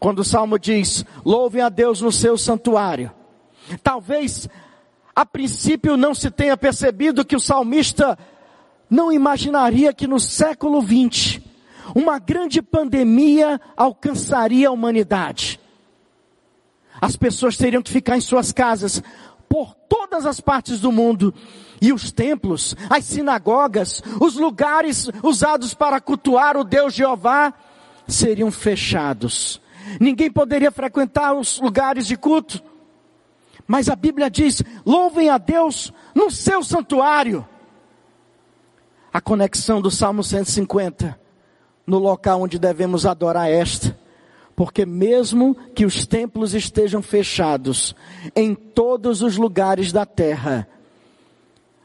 Quando 0.02 0.20
o 0.20 0.26
salmo 0.26 0.58
diz: 0.58 1.06
"Louvem 1.24 1.62
a 1.62 1.70
Deus 1.70 2.02
no 2.02 2.12
seu 2.12 2.36
santuário". 2.36 3.12
Talvez 3.84 4.50
a 5.16 5.24
princípio 5.24 5.96
não 5.96 6.16
se 6.16 6.32
tenha 6.32 6.58
percebido 6.58 7.24
que 7.24 7.36
o 7.36 7.40
salmista 7.40 8.18
não 8.90 9.12
imaginaria 9.12 9.94
que 9.94 10.08
no 10.08 10.20
século 10.20 10.82
XX, 10.82 11.40
uma 11.94 12.18
grande 12.18 12.64
pandemia 12.64 13.62
alcançaria 13.78 14.70
a 14.70 14.72
humanidade. 14.72 15.60
As 17.00 17.16
pessoas 17.16 17.56
teriam 17.56 17.84
que 17.84 17.92
ficar 17.92 18.18
em 18.18 18.22
suas 18.22 18.52
casas 18.52 19.04
por 19.48 19.76
todas 19.88 20.26
as 20.26 20.42
partes 20.42 20.80
do 20.80 20.92
mundo. 20.92 21.32
E 21.80 21.94
os 21.94 22.12
templos, 22.12 22.76
as 22.90 23.06
sinagogas, 23.06 24.02
os 24.20 24.36
lugares 24.36 25.12
usados 25.22 25.76
para 25.76 26.02
cultuar 26.02 26.58
o 26.58 26.64
Deus 26.64 26.96
Jeová 26.96 27.54
seriam 28.08 28.52
fechados. 28.52 29.61
Ninguém 30.00 30.32
poderia 30.32 30.72
frequentar 30.72 31.34
os 31.34 31.60
lugares 31.60 32.06
de 32.06 32.18
culto. 32.18 32.62
Mas 33.68 33.90
a 33.90 33.96
Bíblia 33.96 34.30
diz: 34.30 34.62
louvem 34.86 35.30
a 35.30 35.38
Deus 35.38 35.94
no 36.16 36.30
seu 36.30 36.64
santuário. 36.64 37.48
A 39.14 39.20
conexão 39.20 39.82
do 39.82 39.92
Salmo 39.92 40.24
150 40.24 41.20
no 41.86 42.00
local 42.00 42.42
onde 42.42 42.58
devemos 42.58 43.06
adorar 43.06 43.50
esta. 43.50 44.00
Porque 44.56 44.86
mesmo 44.86 45.56
que 45.74 45.86
os 45.86 46.06
templos 46.06 46.54
estejam 46.54 47.02
fechados 47.02 47.96
em 48.36 48.54
todos 48.54 49.22
os 49.22 49.38
lugares 49.38 49.92
da 49.92 50.06
terra, 50.06 50.68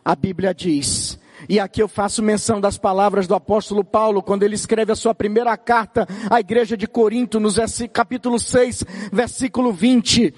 a 0.05 0.15
Bíblia 0.15 0.55
diz, 0.55 1.19
e 1.49 1.61
aqui 1.61 1.83
eu 1.83 1.89
faço 1.89 2.23
menção 2.23 2.61
das 2.61 2.77
palavras 2.77 3.27
do 3.27 3.35
apóstolo 3.35 3.85
Paulo, 3.85 4.23
quando 4.23 4.43
ele 4.43 4.55
escreve 4.55 4.93
a 4.93 4.97
sua 4.97 5.15
primeira 5.15 5.57
carta 5.57 6.07
à 6.31 6.41
igreja 6.41 6.77
de 6.77 6.87
Corinto, 6.87 7.39
no 7.39 7.51
capítulo 7.93 8.39
6, 8.39 8.85
versículo 9.13 9.73
20. 9.73 10.35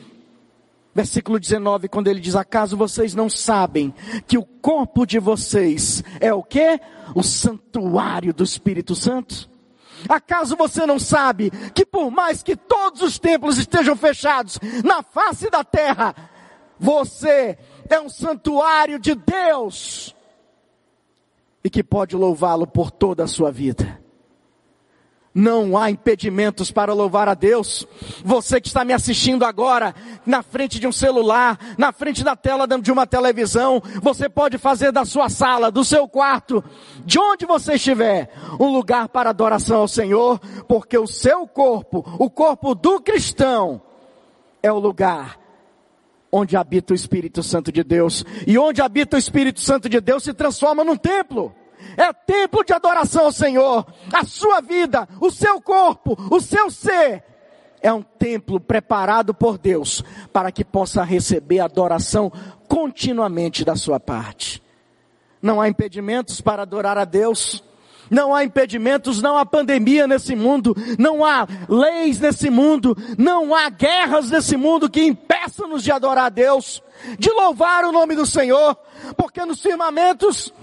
Versículo 0.94 1.38
19, 1.38 1.88
quando 1.88 2.08
ele 2.08 2.18
diz: 2.18 2.34
Acaso 2.34 2.76
vocês 2.76 3.14
não 3.14 3.30
sabem 3.30 3.94
que 4.26 4.36
o 4.36 4.44
corpo 4.44 5.06
de 5.06 5.18
vocês 5.18 6.02
é 6.20 6.34
o 6.34 6.42
que? 6.42 6.80
O 7.14 7.22
santuário 7.22 8.34
do 8.34 8.42
Espírito 8.42 8.96
Santo? 8.96 9.48
Acaso 10.08 10.56
você 10.56 10.86
não 10.86 10.98
sabe 10.98 11.50
que 11.74 11.86
por 11.86 12.10
mais 12.10 12.42
que 12.42 12.56
todos 12.56 13.02
os 13.02 13.18
templos 13.18 13.58
estejam 13.58 13.96
fechados 13.96 14.58
na 14.84 15.02
face 15.02 15.48
da 15.50 15.62
terra, 15.62 16.14
você 16.78 17.56
é 17.88 18.00
um 18.00 18.08
santuário 18.08 18.98
de 18.98 19.14
Deus 19.14 20.14
e 21.68 21.70
que 21.70 21.84
pode 21.84 22.16
louvá-lo 22.16 22.66
por 22.66 22.90
toda 22.90 23.24
a 23.24 23.26
sua 23.26 23.52
vida? 23.52 24.00
Não 25.34 25.76
há 25.76 25.90
impedimentos 25.90 26.72
para 26.72 26.94
louvar 26.94 27.28
a 27.28 27.34
Deus. 27.34 27.86
Você 28.24 28.58
que 28.58 28.68
está 28.68 28.86
me 28.86 28.94
assistindo 28.94 29.44
agora, 29.44 29.94
na 30.24 30.42
frente 30.42 30.80
de 30.80 30.86
um 30.86 30.92
celular, 30.92 31.58
na 31.76 31.92
frente 31.92 32.24
da 32.24 32.34
tela 32.34 32.66
de 32.66 32.90
uma 32.90 33.06
televisão, 33.06 33.82
você 34.02 34.30
pode 34.30 34.56
fazer 34.56 34.90
da 34.90 35.04
sua 35.04 35.28
sala, 35.28 35.70
do 35.70 35.84
seu 35.84 36.08
quarto, 36.08 36.64
de 37.04 37.18
onde 37.18 37.44
você 37.44 37.74
estiver, 37.74 38.30
um 38.58 38.72
lugar 38.72 39.10
para 39.10 39.28
adoração 39.28 39.80
ao 39.82 39.88
Senhor, 39.88 40.40
porque 40.66 40.96
o 40.96 41.06
seu 41.06 41.46
corpo, 41.46 42.02
o 42.18 42.30
corpo 42.30 42.74
do 42.74 42.98
cristão, 42.98 43.82
é 44.62 44.72
o 44.72 44.78
lugar 44.78 45.38
onde 46.32 46.56
habita 46.56 46.92
o 46.92 46.96
Espírito 46.96 47.42
Santo 47.42 47.70
de 47.70 47.82
Deus. 47.82 48.24
E 48.46 48.58
onde 48.58 48.80
habita 48.80 49.16
o 49.16 49.18
Espírito 49.18 49.60
Santo 49.60 49.88
de 49.88 50.00
Deus 50.00 50.24
se 50.24 50.32
transforma 50.32 50.82
num 50.82 50.96
templo 50.96 51.54
é 51.98 52.12
templo 52.12 52.64
de 52.64 52.72
adoração 52.72 53.24
ao 53.24 53.32
Senhor. 53.32 53.84
A 54.12 54.24
sua 54.24 54.60
vida, 54.60 55.08
o 55.20 55.30
seu 55.30 55.60
corpo, 55.60 56.16
o 56.30 56.40
seu 56.40 56.70
ser 56.70 57.24
é 57.82 57.92
um 57.92 58.02
templo 58.02 58.60
preparado 58.60 59.34
por 59.34 59.58
Deus 59.58 60.02
para 60.32 60.52
que 60.52 60.64
possa 60.64 61.02
receber 61.02 61.58
adoração 61.58 62.32
continuamente 62.68 63.64
da 63.64 63.74
sua 63.74 63.98
parte. 63.98 64.62
Não 65.42 65.60
há 65.60 65.68
impedimentos 65.68 66.40
para 66.40 66.62
adorar 66.62 66.96
a 66.96 67.04
Deus. 67.04 67.64
Não 68.10 68.34
há 68.34 68.42
impedimentos, 68.42 69.20
não 69.20 69.36
há 69.36 69.44
pandemia 69.44 70.06
nesse 70.06 70.34
mundo, 70.34 70.74
não 70.98 71.22
há 71.22 71.46
leis 71.68 72.18
nesse 72.18 72.48
mundo, 72.48 72.96
não 73.18 73.54
há 73.54 73.68
guerras 73.68 74.30
nesse 74.30 74.56
mundo 74.56 74.88
que 74.88 75.04
impeçam-nos 75.04 75.84
de 75.84 75.92
adorar 75.92 76.24
a 76.24 76.28
Deus, 76.30 76.82
de 77.18 77.30
louvar 77.30 77.84
o 77.84 77.92
nome 77.92 78.16
do 78.16 78.24
Senhor, 78.24 78.74
porque 79.14 79.44
nos 79.44 79.60
firmamentos 79.60 80.54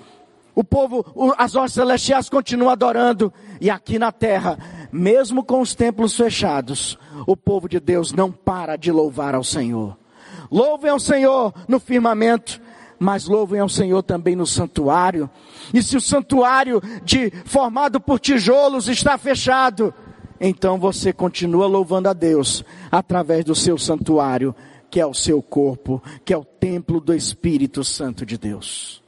o 0.55 0.63
povo, 0.63 1.05
as 1.37 1.53
hostes 1.53 1.73
celestiais 1.73 2.29
continuam 2.29 2.71
adorando. 2.71 3.31
E 3.59 3.69
aqui 3.69 3.99
na 3.99 4.11
terra, 4.11 4.57
mesmo 4.91 5.43
com 5.43 5.59
os 5.59 5.75
templos 5.75 6.15
fechados, 6.15 6.97
o 7.27 7.35
povo 7.35 7.67
de 7.67 7.79
Deus 7.79 8.13
não 8.13 8.31
para 8.31 8.77
de 8.77 8.91
louvar 8.91 9.35
ao 9.35 9.43
Senhor. 9.43 9.97
Louvem 10.49 10.89
ao 10.89 10.99
Senhor 10.99 11.53
no 11.67 11.79
firmamento, 11.79 12.61
mas 12.97 13.25
louvem 13.25 13.59
ao 13.59 13.67
Senhor 13.67 14.01
também 14.01 14.35
no 14.35 14.47
santuário. 14.47 15.29
E 15.73 15.83
se 15.83 15.97
o 15.97 16.01
santuário 16.01 16.81
de, 17.03 17.31
formado 17.43 17.99
por 17.99 18.19
tijolos 18.19 18.87
está 18.87 19.17
fechado, 19.17 19.93
então 20.39 20.77
você 20.79 21.11
continua 21.11 21.67
louvando 21.67 22.07
a 22.07 22.13
Deus 22.13 22.63
através 22.89 23.43
do 23.43 23.55
seu 23.55 23.77
santuário, 23.77 24.55
que 24.89 25.01
é 25.01 25.05
o 25.05 25.13
seu 25.13 25.41
corpo, 25.41 26.01
que 26.23 26.33
é 26.33 26.37
o 26.37 26.45
templo 26.45 27.01
do 27.01 27.13
Espírito 27.13 27.83
Santo 27.83 28.25
de 28.25 28.37
Deus. 28.37 29.03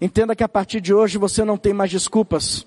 Entenda 0.00 0.36
que 0.36 0.44
a 0.44 0.48
partir 0.48 0.80
de 0.80 0.92
hoje 0.92 1.18
você 1.18 1.44
não 1.44 1.56
tem 1.56 1.72
mais 1.72 1.90
desculpas. 1.90 2.66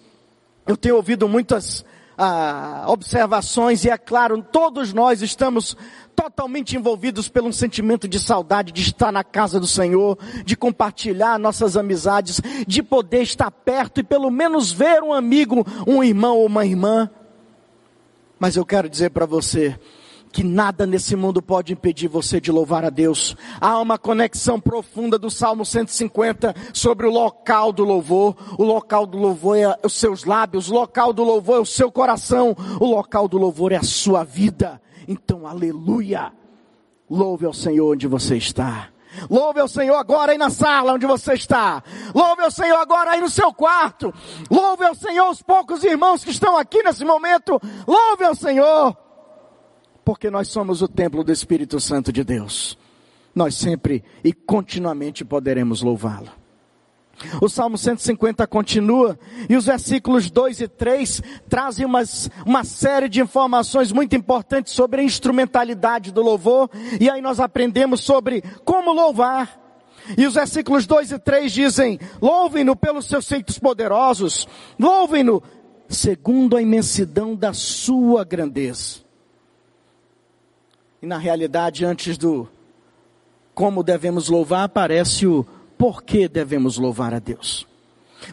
Eu 0.66 0.76
tenho 0.76 0.96
ouvido 0.96 1.28
muitas 1.28 1.86
ah, 2.18 2.84
observações 2.88 3.86
e 3.86 3.90
é 3.90 3.98
claro, 3.98 4.42
todos 4.42 4.92
nós 4.92 5.22
estamos 5.22 5.78
totalmente 6.16 6.76
envolvidos 6.76 7.30
pelo 7.30 7.48
um 7.48 7.54
sentimento 7.54 8.08
de 8.08 8.20
saudade 8.20 8.74
de 8.74 8.82
estar 8.82 9.10
na 9.10 9.24
casa 9.24 9.58
do 9.58 9.66
Senhor, 9.66 10.18
de 10.44 10.58
compartilhar 10.58 11.40
nossas 11.40 11.78
amizades, 11.78 12.42
de 12.68 12.84
poder 12.84 13.22
estar 13.22 13.50
perto 13.50 14.02
e 14.02 14.04
pelo 14.04 14.30
menos 14.30 14.70
ver 14.70 15.02
um 15.02 15.14
amigo, 15.14 15.66
um 15.88 16.04
irmão 16.04 16.38
ou 16.38 16.48
uma 16.48 16.66
irmã. 16.66 17.10
Mas 18.38 18.58
eu 18.58 18.66
quero 18.66 18.90
dizer 18.90 19.12
para 19.12 19.26
você, 19.26 19.80
que 20.32 20.44
nada 20.44 20.86
nesse 20.86 21.16
mundo 21.16 21.42
pode 21.42 21.74
impedir 21.74 22.08
você 22.08 22.40
de 22.40 22.52
louvar 22.52 22.86
a 22.86 22.90
Deus. 22.90 23.36
Há 23.60 23.80
uma 23.80 23.98
conexão 23.98 24.60
profunda 24.60 25.18
do 25.18 25.30
Salmo 25.30 25.66
150 25.66 26.56
sobre 26.74 27.08
o 27.08 27.12
local 27.12 27.72
do 27.72 27.84
louvor. 27.84 28.36
O 28.58 28.64
local 28.64 29.06
do 29.06 29.18
louvor 29.18 29.58
é 29.58 29.78
os 29.84 29.94
seus 29.94 30.26
lábios, 30.26 30.70
o 30.70 30.74
local 30.74 31.12
do 31.12 31.24
louvor 31.24 31.58
é 31.58 31.62
o 31.62 31.66
seu 31.66 31.92
coração, 31.92 32.56
o 32.80 32.86
local 32.86 33.28
do 33.28 33.38
louvor 33.38 33.72
é 33.72 33.78
a 33.78 33.84
sua 33.84 34.24
vida. 34.24 34.82
Então, 35.08 35.48
aleluia! 35.48 36.32
Louve 37.10 37.46
ao 37.46 37.54
Senhor 37.54 37.94
onde 37.94 38.08
você 38.08 38.38
está. 38.38 38.90
Louve 39.28 39.60
ao 39.60 39.68
Senhor 39.68 39.96
agora 39.96 40.34
aí 40.34 40.38
na 40.38 40.52
sala 40.52 40.94
onde 40.94 41.08
você 41.08 41.34
está. 41.34 41.82
Louve 42.14 42.44
ao 42.44 42.52
Senhor 42.52 42.78
agora 42.78 43.12
aí 43.12 43.22
no 43.22 43.30
seu 43.30 43.52
quarto. 43.52 44.14
Louve 44.52 44.86
ao 44.86 44.94
Senhor 44.94 45.30
os 45.32 45.42
poucos 45.42 45.84
irmãos 45.84 46.24
que 46.24 46.30
estão 46.30 46.56
aqui 46.56 46.84
nesse 46.84 47.04
momento. 47.04 47.60
Louve 47.88 48.24
ao 48.24 48.36
Senhor 48.36 48.96
porque 50.10 50.32
nós 50.32 50.48
somos 50.48 50.82
o 50.82 50.88
templo 50.88 51.24
do 51.24 51.32
Espírito 51.32 51.80
Santo 51.80 52.12
de 52.12 52.24
Deus. 52.24 52.76
Nós 53.36 53.54
sempre 53.54 54.04
e 54.24 54.34
continuamente 54.34 55.24
poderemos 55.24 55.84
louvá-lo. 55.84 56.32
O 57.40 57.48
Salmo 57.48 57.78
150 57.78 58.48
continua, 58.48 59.20
e 59.48 59.56
os 59.56 59.68
versículos 59.68 60.32
2 60.32 60.62
e 60.62 60.68
3 60.68 61.22
trazem 61.48 61.86
umas, 61.86 62.28
uma 62.44 62.64
série 62.64 63.08
de 63.08 63.22
informações 63.22 63.92
muito 63.92 64.16
importantes 64.16 64.74
sobre 64.74 65.02
a 65.02 65.04
instrumentalidade 65.04 66.12
do 66.12 66.24
louvor, 66.24 66.72
e 67.00 67.08
aí 67.08 67.22
nós 67.22 67.40
aprendemos 67.40 68.02
sobre 68.02 68.44
como 68.66 68.92
louvar. 68.92 69.62
E 70.18 70.26
os 70.26 70.34
versículos 70.34 70.88
2 70.88 71.12
e 71.12 71.20
3 71.20 71.52
dizem: 71.52 72.00
Louvem-no 72.20 72.76
pelos 72.76 73.06
seus 73.06 73.30
feitos 73.30 73.60
poderosos, 73.60 74.48
louvem-no 74.80 75.44
segundo 75.88 76.58
a 76.58 76.62
imensidão 76.64 77.36
da 77.36 77.54
sua 77.54 78.24
grandeza. 78.24 79.08
E 81.02 81.06
na 81.06 81.18
realidade, 81.18 81.86
antes 81.86 82.18
do 82.18 82.48
como 83.54 83.84
devemos 83.84 84.30
louvar, 84.30 84.64
aparece 84.64 85.28
o 85.28 85.46
por 85.78 86.04
que 86.04 86.28
devemos 86.28 86.78
louvar 86.78 87.14
a 87.14 87.20
Deus. 87.20 87.68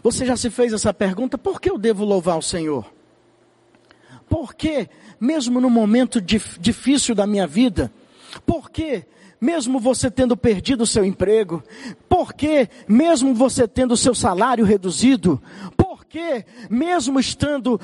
Você 0.02 0.26
já 0.26 0.37
se 0.37 0.50
fez 0.50 0.73
essa 0.73 0.92
pergunta? 0.92 1.38
Por 1.38 1.61
que 1.61 1.70
eu 1.70 1.78
devo 1.78 2.04
louvar 2.04 2.38
o 2.38 2.42
Senhor? 2.42 2.92
Por 4.28 4.54
que, 4.54 4.88
mesmo 5.20 5.61
no 5.61 5.70
momento 5.70 6.20
difícil 6.20 7.14
da 7.14 7.26
minha 7.26 7.46
vida, 7.46 7.92
por 8.44 8.70
que, 8.70 9.04
mesmo 9.40 9.78
você 9.78 10.11
tendo 10.11 10.37
perdido 10.37 10.82
o 10.82 10.87
seu 10.87 11.04
emprego, 11.04 11.62
por 12.08 12.32
que, 12.35 12.68
mesmo 12.88 13.35
você 13.35 13.68
tendo 13.68 13.92
o 13.92 13.96
seu 13.96 14.14
salário 14.14 14.64
reduzido, 14.64 15.40
porque, 16.16 16.46
mesmo 16.70 17.20
estando 17.20 17.78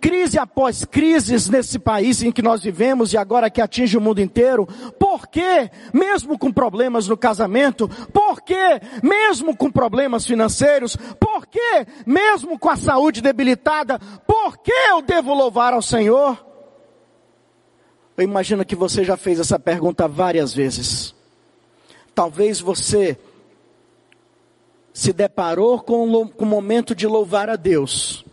crise 0.00 0.38
após 0.38 0.86
crises 0.86 1.50
nesse 1.50 1.78
país 1.78 2.22
em 2.22 2.32
que 2.32 2.40
nós 2.40 2.62
vivemos 2.62 3.12
e 3.12 3.18
agora 3.18 3.50
que 3.50 3.60
atinge 3.60 3.98
o 3.98 4.00
mundo 4.00 4.22
inteiro, 4.22 4.66
porque, 4.98 5.70
mesmo 5.92 6.38
com 6.38 6.50
problemas 6.50 7.06
no 7.06 7.16
casamento, 7.16 7.86
porque, 8.10 8.80
mesmo 9.02 9.54
com 9.54 9.70
problemas 9.70 10.26
financeiros, 10.26 10.96
porque, 11.20 11.86
mesmo 12.06 12.58
com 12.58 12.70
a 12.70 12.76
saúde 12.76 13.20
debilitada, 13.20 13.98
por 14.26 14.56
que 14.58 14.72
eu 14.72 15.02
devo 15.02 15.34
louvar 15.34 15.74
ao 15.74 15.82
Senhor? 15.82 16.42
Eu 18.16 18.24
imagino 18.24 18.64
que 18.64 18.74
você 18.74 19.04
já 19.04 19.18
fez 19.18 19.38
essa 19.38 19.58
pergunta 19.58 20.08
várias 20.08 20.54
vezes. 20.54 21.14
Talvez 22.14 22.60
você 22.60 23.18
se 24.94 25.12
deparou 25.12 25.80
com 25.80 26.08
o 26.38 26.46
momento 26.46 26.94
de 26.94 27.04
louvar 27.04 27.50
a 27.50 27.56
Deus 27.56 28.24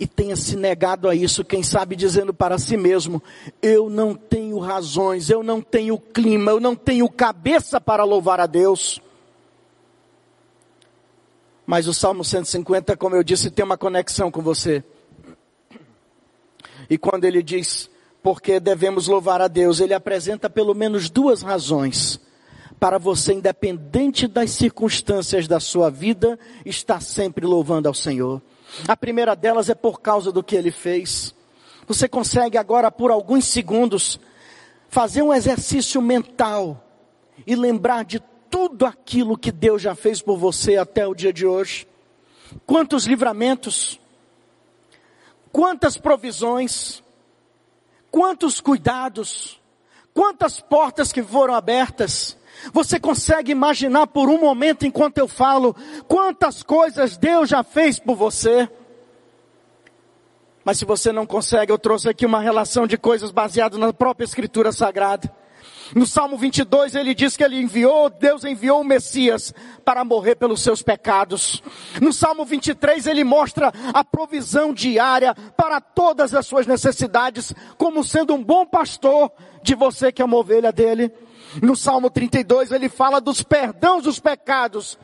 e 0.00 0.06
tenha 0.06 0.34
se 0.34 0.56
negado 0.56 1.10
a 1.10 1.14
isso, 1.14 1.44
quem 1.44 1.62
sabe 1.62 1.94
dizendo 1.94 2.32
para 2.32 2.56
si 2.56 2.74
mesmo: 2.74 3.22
eu 3.60 3.90
não 3.90 4.14
tenho 4.14 4.58
razões, 4.58 5.28
eu 5.28 5.42
não 5.42 5.60
tenho 5.60 5.98
clima, 5.98 6.52
eu 6.52 6.58
não 6.58 6.74
tenho 6.74 7.06
cabeça 7.06 7.78
para 7.78 8.02
louvar 8.02 8.40
a 8.40 8.46
Deus. 8.46 8.98
Mas 11.66 11.86
o 11.86 11.92
Salmo 11.92 12.24
150, 12.24 12.96
como 12.96 13.14
eu 13.14 13.22
disse, 13.22 13.50
tem 13.50 13.64
uma 13.64 13.76
conexão 13.76 14.30
com 14.30 14.40
você. 14.40 14.82
E 16.88 16.96
quando 16.96 17.26
ele 17.26 17.42
diz 17.42 17.90
porque 18.22 18.58
devemos 18.58 19.06
louvar 19.06 19.40
a 19.40 19.48
Deus, 19.48 19.80
ele 19.80 19.94
apresenta 19.94 20.48
pelo 20.48 20.74
menos 20.74 21.10
duas 21.10 21.42
razões 21.42 22.20
para 22.80 22.98
você, 22.98 23.34
independente 23.34 24.26
das 24.26 24.52
circunstâncias 24.52 25.46
da 25.46 25.60
sua 25.60 25.90
vida, 25.90 26.38
estar 26.64 27.02
sempre 27.02 27.44
louvando 27.44 27.86
ao 27.86 27.94
Senhor. 27.94 28.40
A 28.88 28.96
primeira 28.96 29.36
delas 29.36 29.68
é 29.68 29.74
por 29.74 30.00
causa 30.00 30.32
do 30.32 30.42
que 30.42 30.56
ele 30.56 30.70
fez. 30.70 31.34
Você 31.86 32.08
consegue 32.08 32.56
agora, 32.56 32.90
por 32.90 33.10
alguns 33.10 33.44
segundos, 33.44 34.18
fazer 34.88 35.20
um 35.20 35.34
exercício 35.34 36.00
mental 36.00 36.82
e 37.46 37.54
lembrar 37.54 38.02
de 38.04 38.18
tudo 38.48 38.86
aquilo 38.86 39.36
que 39.36 39.52
Deus 39.52 39.82
já 39.82 39.94
fez 39.94 40.22
por 40.22 40.38
você 40.38 40.78
até 40.78 41.06
o 41.06 41.14
dia 41.14 41.34
de 41.34 41.46
hoje. 41.46 41.86
Quantos 42.64 43.04
livramentos, 43.04 44.00
quantas 45.52 45.98
provisões, 45.98 47.02
quantos 48.10 48.58
cuidados, 48.58 49.60
quantas 50.14 50.60
portas 50.60 51.12
que 51.12 51.22
foram 51.22 51.54
abertas. 51.54 52.39
Você 52.72 53.00
consegue 53.00 53.52
imaginar 53.52 54.06
por 54.06 54.28
um 54.28 54.38
momento 54.38 54.86
enquanto 54.86 55.18
eu 55.18 55.28
falo 55.28 55.74
quantas 56.06 56.62
coisas 56.62 57.16
Deus 57.16 57.48
já 57.48 57.62
fez 57.62 57.98
por 57.98 58.14
você? 58.16 58.68
Mas 60.64 60.78
se 60.78 60.84
você 60.84 61.10
não 61.10 61.26
consegue, 61.26 61.72
eu 61.72 61.78
trouxe 61.78 62.08
aqui 62.08 62.26
uma 62.26 62.40
relação 62.40 62.86
de 62.86 62.98
coisas 62.98 63.30
baseadas 63.30 63.78
na 63.78 63.92
própria 63.92 64.24
Escritura 64.24 64.72
Sagrada. 64.72 65.34
No 65.94 66.06
Salmo 66.06 66.36
22 66.36 66.94
ele 66.94 67.14
diz 67.14 67.36
que 67.36 67.42
ele 67.42 67.60
enviou, 67.60 68.08
Deus 68.08 68.44
enviou 68.44 68.80
o 68.80 68.84
Messias 68.84 69.52
para 69.84 70.04
morrer 70.04 70.36
pelos 70.36 70.62
seus 70.62 70.82
pecados. 70.82 71.62
No 72.00 72.12
Salmo 72.12 72.44
23 72.44 73.06
ele 73.06 73.24
mostra 73.24 73.72
a 73.92 74.04
provisão 74.04 74.72
diária 74.72 75.34
para 75.56 75.80
todas 75.80 76.32
as 76.34 76.46
suas 76.46 76.66
necessidades, 76.66 77.52
como 77.76 78.04
sendo 78.04 78.34
um 78.34 78.44
bom 78.44 78.64
pastor 78.64 79.32
de 79.62 79.74
você 79.74 80.12
que 80.12 80.22
é 80.22 80.24
uma 80.24 80.36
ovelha 80.36 80.70
dele. 80.70 81.12
No 81.62 81.74
Salmo 81.74 82.10
32 82.10 82.72
ele 82.72 82.88
fala 82.88 83.20
dos 83.20 83.42
perdãos 83.42 84.04
dos 84.04 84.20
pecados 84.20 84.98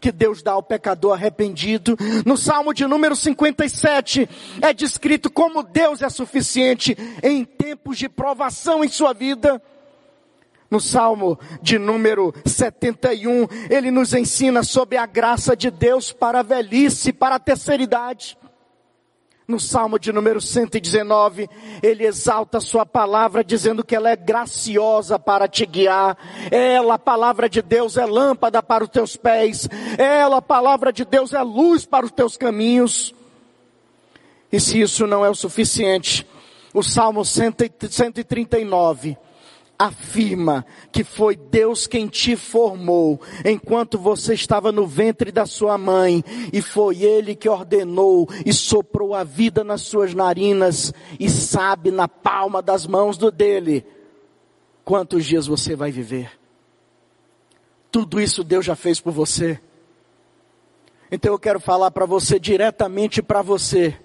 que 0.00 0.10
Deus 0.10 0.42
dá 0.42 0.52
ao 0.52 0.62
pecador 0.62 1.12
arrependido. 1.12 1.96
No 2.24 2.36
Salmo 2.36 2.72
de 2.72 2.86
número 2.86 3.14
57 3.14 4.28
é 4.62 4.72
descrito 4.72 5.30
como 5.30 5.62
Deus 5.62 6.00
é 6.00 6.08
suficiente 6.08 6.96
em 7.22 7.44
tempos 7.44 7.98
de 7.98 8.08
provação 8.08 8.82
em 8.82 8.88
sua 8.88 9.12
vida. 9.12 9.62
No 10.70 10.80
Salmo 10.80 11.38
de 11.60 11.78
número 11.78 12.32
71, 12.46 13.48
ele 13.68 13.90
nos 13.90 14.14
ensina 14.14 14.62
sobre 14.62 14.96
a 14.96 15.04
graça 15.04 15.56
de 15.56 15.68
Deus 15.68 16.12
para 16.12 16.40
a 16.40 16.44
velhice, 16.44 17.12
para 17.12 17.34
a 17.34 17.40
terceira 17.40 17.82
idade. 17.82 18.38
No 19.50 19.58
Salmo 19.58 19.98
de 19.98 20.12
número 20.12 20.40
119, 20.40 21.50
ele 21.82 22.06
exalta 22.06 22.58
a 22.58 22.60
sua 22.60 22.86
palavra 22.86 23.42
dizendo 23.42 23.82
que 23.82 23.96
ela 23.96 24.08
é 24.08 24.14
graciosa 24.14 25.18
para 25.18 25.48
te 25.48 25.66
guiar. 25.66 26.16
Ela, 26.52 26.94
a 26.94 26.98
palavra 26.98 27.48
de 27.48 27.60
Deus, 27.60 27.96
é 27.96 28.06
lâmpada 28.06 28.62
para 28.62 28.84
os 28.84 28.90
teus 28.90 29.16
pés. 29.16 29.68
Ela, 29.98 30.36
a 30.36 30.42
palavra 30.42 30.92
de 30.92 31.04
Deus, 31.04 31.32
é 31.32 31.42
luz 31.42 31.84
para 31.84 32.06
os 32.06 32.12
teus 32.12 32.36
caminhos. 32.36 33.12
E 34.52 34.60
se 34.60 34.80
isso 34.80 35.04
não 35.04 35.24
é 35.24 35.28
o 35.28 35.34
suficiente, 35.34 36.24
o 36.72 36.80
Salmo 36.80 37.24
139 37.24 39.18
afirma 39.80 40.66
que 40.92 41.02
foi 41.02 41.34
Deus 41.34 41.86
quem 41.86 42.06
te 42.06 42.36
formou 42.36 43.18
enquanto 43.46 43.98
você 43.98 44.34
estava 44.34 44.70
no 44.70 44.86
ventre 44.86 45.32
da 45.32 45.46
sua 45.46 45.78
mãe 45.78 46.22
e 46.52 46.60
foi 46.60 47.02
Ele 47.02 47.34
que 47.34 47.48
ordenou 47.48 48.28
e 48.44 48.52
soprou 48.52 49.14
a 49.14 49.24
vida 49.24 49.64
nas 49.64 49.80
suas 49.80 50.12
narinas 50.12 50.92
e 51.18 51.30
sabe 51.30 51.90
na 51.90 52.06
palma 52.06 52.60
das 52.60 52.86
mãos 52.86 53.16
do 53.16 53.30
dele 53.30 53.86
quantos 54.84 55.24
dias 55.24 55.46
você 55.46 55.74
vai 55.74 55.90
viver. 55.90 56.30
Tudo 57.90 58.20
isso 58.20 58.44
Deus 58.44 58.66
já 58.66 58.76
fez 58.76 59.00
por 59.00 59.14
você. 59.14 59.58
Então 61.10 61.32
eu 61.32 61.38
quero 61.38 61.58
falar 61.58 61.90
para 61.90 62.04
você 62.04 62.38
diretamente 62.38 63.22
para 63.22 63.40
você 63.40 63.98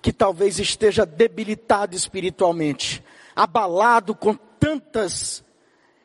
que 0.00 0.12
talvez 0.12 0.60
esteja 0.60 1.04
debilitado 1.04 1.96
espiritualmente, 1.96 3.02
abalado 3.34 4.14
com 4.14 4.38
tantas 4.62 5.44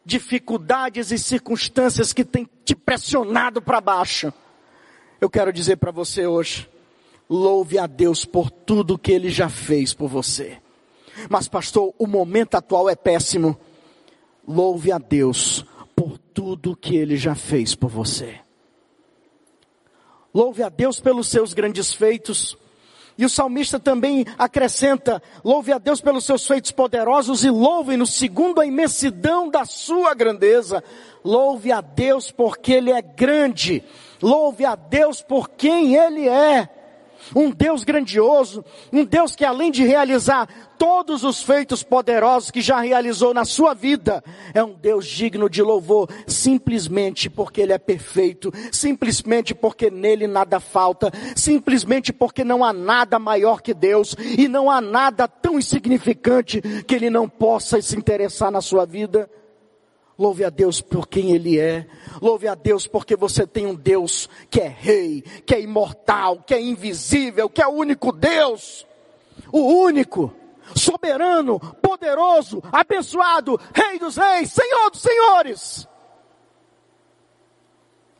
dificuldades 0.04 1.12
e 1.12 1.20
circunstâncias 1.20 2.12
que 2.12 2.26
têm 2.26 2.50
te 2.66 2.74
pressionado 2.74 3.62
para 3.62 3.80
baixo. 3.80 4.34
Eu 5.22 5.30
quero 5.30 5.54
dizer 5.54 5.78
para 5.78 5.92
você 5.92 6.26
hoje, 6.26 6.68
louve 7.30 7.78
a 7.78 7.86
Deus 7.86 8.26
por 8.26 8.50
tudo 8.50 8.98
que 8.98 9.12
Ele 9.12 9.30
já 9.30 9.48
fez 9.48 9.94
por 9.94 10.08
você. 10.08 10.58
Mas 11.30 11.48
pastor, 11.48 11.94
o 12.00 12.08
momento 12.08 12.56
atual 12.56 12.90
é 12.90 12.96
péssimo. 12.96 13.56
Louve 14.48 14.92
a 14.92 14.98
Deus 14.98 15.64
por 15.96 16.18
tudo 16.18 16.76
que 16.76 16.96
Ele 16.96 17.16
já 17.16 17.36
fez 17.36 17.76
por 17.76 17.92
você. 17.92 18.40
Louve 20.34 20.64
a 20.64 20.70
Deus 20.70 21.00
pelos 21.00 21.28
seus 21.28 21.54
grandes 21.54 21.94
feitos 21.94 22.58
e 23.18 23.26
o 23.26 23.30
salmista 23.30 23.80
também 23.80 24.26
acrescenta: 24.38 25.22
louve 25.44 25.72
a 25.72 25.78
Deus 25.78 26.00
pelos 26.02 26.26
seus 26.26 26.46
feitos 26.46 26.72
poderosos 26.72 27.44
e 27.44 27.50
louve-no 27.50 28.06
segundo 28.06 28.62
a 28.62 28.66
imensidão 28.66 29.50
da 29.50 29.66
sua 29.66 30.14
grandeza. 30.14 30.84
Louve 31.24 31.72
a 31.72 31.82
Deus 31.82 32.32
porque 32.32 32.74
Ele 32.74 32.92
é 32.92 33.02
grande. 33.02 33.84
Louve 34.22 34.66
a 34.66 34.76
Deus 34.76 35.22
por 35.22 35.50
quem 35.50 35.96
Ele 35.96 36.28
é 36.28 36.70
um 37.36 37.52
Deus 37.52 37.84
grandioso, 37.84 38.64
um 38.92 39.04
Deus 39.04 39.36
que 39.36 39.46
além 39.46 39.72
de 39.72 39.84
realizar 39.84 40.48
todos 40.78 41.24
os 41.24 41.42
feitos 41.42 41.84
poderosos 41.84 42.52
que 42.52 42.62
já 42.62 42.80
realizou 42.80 43.34
na 43.34 43.46
sua 43.46 43.74
vida, 43.74 44.24
é 44.54 44.64
um 44.64 44.74
Deus 44.74 45.08
digno 45.08 45.50
de 45.50 45.62
louvor, 45.62 46.10
simplesmente 46.28 47.30
porque 47.30 47.62
Ele 47.62 47.74
é 47.74 47.78
perfeito, 47.78 48.52
simplesmente 48.72 49.56
porque 49.56 49.90
nele 49.90 50.28
nada 50.28 50.60
falta, 50.60 51.12
simplesmente 51.36 52.14
porque 52.14 52.44
não 52.44 52.64
há 52.64 52.72
nada 52.72 53.18
maior 53.18 53.62
que 53.62 53.74
Deus 53.74 54.16
e 54.38 54.48
não 54.48 54.70
há 54.70 54.80
nada 54.80 55.28
tão 55.28 55.58
insignificante 55.58 56.62
que 56.86 56.96
Ele 56.96 57.10
não 57.10 57.28
possa 57.28 57.82
se 57.82 57.98
interessar 57.98 58.52
na 58.52 58.62
sua 58.62 58.86
vida. 58.86 59.30
Louve 60.18 60.44
a 60.44 60.50
Deus 60.50 60.82
por 60.82 61.08
quem 61.08 61.32
Ele 61.32 61.60
é. 61.60 61.86
Louve 62.20 62.48
a 62.48 62.56
Deus 62.56 62.88
porque 62.88 63.16
você 63.16 63.46
tem 63.46 63.68
um 63.68 63.76
Deus 63.76 64.28
que 64.50 64.60
é 64.60 64.68
rei, 64.68 65.22
que 65.46 65.54
é 65.54 65.62
imortal, 65.62 66.42
que 66.42 66.56
é 66.56 66.62
invisível, 66.62 67.48
que 67.48 67.62
é 67.62 67.68
o 67.68 67.72
único 67.72 68.12
Deus. 68.12 68.88
O 69.52 69.60
único, 69.60 70.34
soberano, 70.76 71.60
poderoso, 71.82 72.62
abençoado, 72.72 73.60
Rei 73.74 74.00
dos 74.00 74.18
Reis, 74.18 74.52
Senhor 74.52 74.90
dos 74.90 75.02
Senhores. 75.02 75.88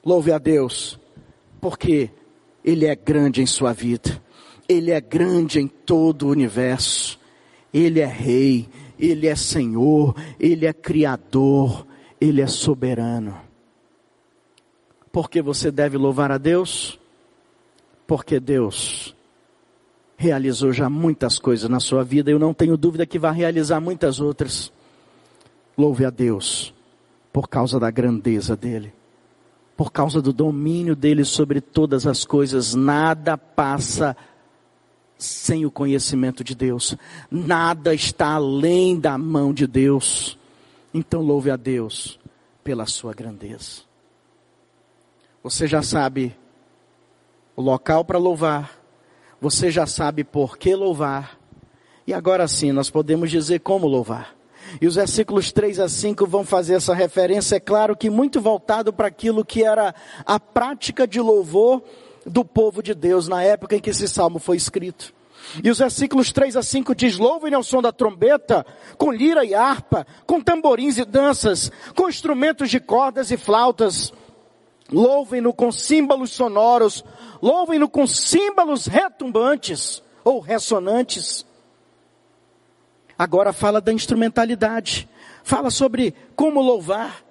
Louve 0.06 0.32
a 0.32 0.38
Deus 0.38 1.00
porque 1.60 2.12
Ele 2.64 2.86
é 2.86 2.96
grande 2.96 3.42
em 3.42 3.48
sua 3.48 3.74
vida. 3.74 4.22
Ele 4.70 4.92
é 4.92 5.02
grande 5.02 5.60
em 5.60 5.68
todo 5.68 6.28
o 6.28 6.30
universo. 6.30 7.20
Ele 7.74 8.00
é 8.00 8.06
Rei, 8.06 8.70
Ele 9.00 9.28
é 9.28 9.36
Senhor, 9.36 10.16
Ele 10.40 10.66
é 10.66 10.74
Criador, 10.74 11.86
Ele 12.20 12.42
é 12.42 12.48
soberano. 12.48 13.38
Por 15.12 15.30
que 15.30 15.42
você 15.42 15.72
deve 15.72 15.98
louvar 15.98 16.32
a 16.32 16.38
Deus? 16.38 17.00
Porque 18.06 18.40
Deus 18.40 19.16
realizou 20.18 20.74
já 20.74 20.90
muitas 20.90 21.38
coisas 21.38 21.70
na 21.70 21.80
sua 21.80 22.04
vida, 22.04 22.32
eu 22.32 22.40
não 22.40 22.54
tenho 22.54 22.76
dúvida 22.76 23.06
que 23.06 23.20
vai 23.20 23.34
realizar 23.34 23.80
muitas 23.80 24.20
outras. 24.20 24.72
Louve 25.78 26.06
a 26.06 26.10
Deus 26.10 26.74
por 27.32 27.48
causa 27.48 27.80
da 27.80 27.92
grandeza 27.92 28.56
dele, 28.56 28.92
por 29.76 29.92
causa 29.92 30.20
do 30.20 30.34
domínio 30.34 30.96
dele 30.96 31.24
sobre 31.24 31.62
todas 31.62 32.08
as 32.08 32.26
coisas, 32.26 32.74
nada 32.74 33.38
passa 33.38 34.18
sem 35.18 35.66
o 35.66 35.72
conhecimento 35.72 36.44
de 36.44 36.54
Deus. 36.56 36.96
Nada 37.30 37.94
está 37.94 38.34
além 38.34 39.00
da 39.00 39.18
mão 39.18 39.54
de 39.54 39.66
Deus. 39.66 40.38
Então 40.94 41.22
louve 41.22 41.50
a 41.50 41.56
Deus 41.56 42.20
pela 42.64 42.86
sua 42.86 43.14
grandeza. 43.14 43.82
Você 45.44 45.68
já 45.68 45.82
sabe 45.82 46.36
o 47.56 47.62
local 47.62 48.04
para 48.04 48.18
louvar. 48.18 48.78
Você 49.40 49.72
já 49.72 49.86
sabe 49.86 50.24
por 50.24 50.58
que 50.58 50.76
louvar. 50.76 51.40
E 52.06 52.14
agora 52.14 52.48
sim, 52.48 52.72
nós 52.72 52.90
podemos 52.90 53.30
dizer 53.30 53.60
como 53.60 53.88
louvar. 53.88 54.36
E 54.82 54.88
os 54.88 54.96
versículos 54.96 55.52
3 55.52 55.80
a 55.80 55.90
5 55.90 56.26
vão 56.28 56.44
fazer 56.44 56.76
essa 56.76 56.94
referência, 56.94 57.56
é 57.56 57.60
claro 57.60 57.96
que 57.96 58.10
muito 58.10 58.42
voltado 58.42 58.92
para 58.92 59.08
aquilo 59.08 59.46
que 59.46 59.64
era 59.64 59.96
a 60.26 60.40
prática 60.40 61.08
de 61.08 61.22
louvor 61.22 61.82
do 62.28 62.44
povo 62.44 62.84
de 62.84 62.94
Deus 62.94 63.28
na 63.28 63.42
época 63.42 63.76
em 63.76 63.80
que 63.80 63.90
esse 63.90 64.08
salmo 64.08 64.40
foi 64.40 64.58
escrito. 64.58 65.14
E 65.64 65.70
os 65.70 65.80
versículos 65.80 66.32
3 66.32 66.58
a 66.58 66.64
5 66.64 66.94
diz: 66.94 67.18
Louvem 67.18 67.54
ao 67.54 67.64
som 67.64 67.82
da 67.82 67.92
trombeta, 67.92 68.66
com 68.98 69.12
lira 69.12 69.46
e 69.46 69.56
harpa, 69.56 70.06
com 70.26 70.42
tamborins 70.42 70.98
e 70.98 71.06
danças, 71.06 71.72
com 71.96 72.10
instrumentos 72.10 72.70
de 72.70 72.80
cordas 72.80 73.32
e 73.32 73.38
flautas. 73.38 74.12
Louvem-no 74.92 75.54
com 75.54 75.72
símbolos 75.72 76.32
sonoros, 76.32 77.04
louvem-no 77.42 77.90
com 77.90 78.06
símbolos 78.08 78.88
retumbantes 78.88 80.02
ou 80.24 80.40
ressonantes. 80.40 81.46
Agora 83.18 83.52
fala 83.52 83.82
da 83.82 83.92
instrumentalidade, 83.92 85.10
fala 85.44 85.70
sobre 85.70 86.14
como 86.36 86.62
louvar. 86.62 87.24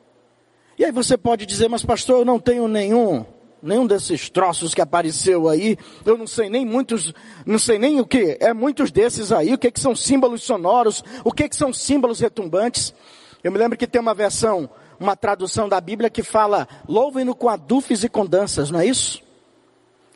E 0.79 0.85
aí 0.85 0.93
você 0.93 1.17
pode 1.17 1.47
dizer, 1.47 1.69
mas 1.69 1.83
pastor, 1.83 2.19
eu 2.19 2.25
não 2.25 2.39
tenho 2.39 2.69
nenhum 2.69 3.25
nenhum 3.63 3.87
desses 3.87 4.29
troços 4.31 4.75
que 4.75 4.81
apareceu 4.81 5.49
aí, 5.49 5.77
eu 6.05 6.17
não 6.17 6.27
sei 6.27 6.49
nem 6.49 6.65
muitos, 6.65 7.13
não 7.45 7.59
sei 7.59 7.79
nem 7.79 8.01
o 8.01 8.07
que, 8.07 8.37
é 8.41 8.53
muitos 8.53 8.91
desses 8.91 9.33
aí, 9.33 9.55
o 9.55 9.59
que 9.59 9.71
que 9.71 9.81
são 9.81 9.95
símbolos 9.95 10.43
sonoros, 10.43 11.03
o 11.25 11.33
que 11.33 11.49
que 11.49 11.57
são 11.57 11.73
símbolos 11.73 12.21
retumbantes. 12.21 12.95
Eu 13.43 13.51
me 13.51 13.59
lembro 13.59 13.79
que 13.79 13.87
tem 13.87 14.01
uma 14.01 14.15
versão, 14.15 14.69
uma 14.99 15.17
tradução 15.17 15.69
da 15.69 15.81
Bíblia 15.81 16.11
que 16.11 16.23
fala, 16.23 16.69
louvem-no 16.89 17.35
com 17.35 17.49
adufes 17.49 18.05
e 18.05 18.09
com 18.09 18.27
danças, 18.27 18.71
não 18.71 18.81
é 18.81 18.87
isso? 18.87 19.23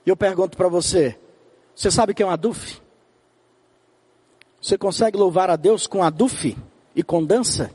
E 0.04 0.10
eu 0.10 0.16
pergunto 0.16 0.56
para 0.56 0.68
você, 0.68 1.18
você 1.74 1.90
sabe 1.90 2.12
o 2.12 2.14
que 2.14 2.22
é 2.22 2.26
um 2.26 2.30
adufe? 2.30 2.80
Você 4.60 4.76
consegue 4.76 5.16
louvar 5.16 5.48
a 5.48 5.56
Deus 5.56 5.86
com 5.86 6.02
adufe 6.02 6.56
e 6.94 7.02
com 7.02 7.24
dança? 7.24 7.70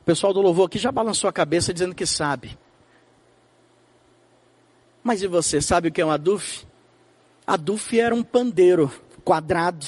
O 0.00 0.04
pessoal 0.04 0.32
do 0.32 0.40
louvor 0.40 0.66
aqui 0.66 0.78
já 0.78 0.90
balançou 0.90 1.28
a 1.28 1.32
cabeça 1.32 1.72
dizendo 1.72 1.94
que 1.94 2.06
sabe. 2.06 2.58
Mas 5.06 5.22
e 5.22 5.28
você, 5.28 5.60
sabe 5.60 5.86
o 5.86 5.92
que 5.92 6.00
é 6.00 6.04
um 6.04 6.10
adufe? 6.10 6.66
Adufe 7.46 8.00
era 8.00 8.12
um 8.12 8.24
pandeiro 8.24 8.90
quadrado, 9.24 9.86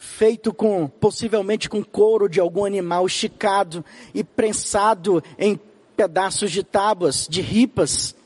feito 0.00 0.52
com, 0.52 0.88
possivelmente 0.88 1.68
com 1.68 1.80
couro 1.84 2.28
de 2.28 2.40
algum 2.40 2.64
animal 2.64 3.06
esticado 3.06 3.84
e 4.12 4.24
prensado 4.24 5.22
em 5.38 5.56
pedaços 5.96 6.50
de 6.50 6.64
tábuas, 6.64 7.28
de 7.30 7.40
ripas. 7.40 8.16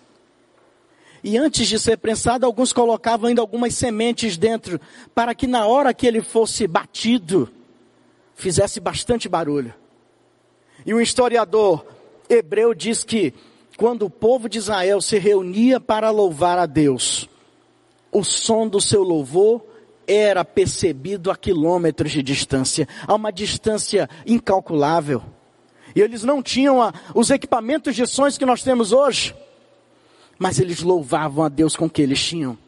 E 1.22 1.36
antes 1.36 1.68
de 1.68 1.78
ser 1.78 1.98
prensado, 1.98 2.46
alguns 2.46 2.72
colocavam 2.72 3.28
ainda 3.28 3.42
algumas 3.42 3.74
sementes 3.74 4.38
dentro, 4.38 4.80
para 5.14 5.34
que 5.34 5.46
na 5.46 5.66
hora 5.66 5.92
que 5.92 6.06
ele 6.06 6.22
fosse 6.22 6.66
batido, 6.66 7.46
fizesse 8.34 8.80
bastante 8.80 9.28
barulho. 9.28 9.74
E 10.86 10.94
o 10.94 11.00
historiador 11.00 11.84
hebreu 12.26 12.72
diz 12.72 13.04
que 13.04 13.34
quando 13.81 14.03
o 14.03 14.11
povo 14.11 14.47
de 14.47 14.59
Israel 14.59 15.01
se 15.01 15.19
reunia 15.19 15.81
para 15.81 16.11
louvar 16.11 16.59
a 16.59 16.66
Deus, 16.66 17.27
o 18.12 18.23
som 18.23 18.69
do 18.69 18.79
seu 18.79 19.03
louvor 19.03 19.64
era 20.07 20.45
percebido 20.45 21.31
a 21.31 21.37
quilômetros 21.37 22.12
de 22.12 22.23
distância, 22.23 22.87
a 23.09 23.14
uma 23.14 23.33
distância 23.33 24.07
incalculável. 24.27 25.23
E 25.97 26.01
eles 26.03 26.23
não 26.23 26.43
tinham 26.43 26.83
a, 26.83 26.93
os 27.14 27.31
equipamentos 27.31 27.97
de 27.97 28.07
sons 28.07 28.37
que 28.37 28.45
nós 28.45 28.62
temos 28.62 28.93
hoje, 28.93 29.35
mas 30.38 30.61
eles 30.61 30.83
louvavam 30.83 31.43
a 31.43 31.49
Deus 31.49 31.75
com 31.75 31.87
o 31.87 31.90
que 31.90 32.03
eles 32.03 32.23
tinham. 32.23 32.59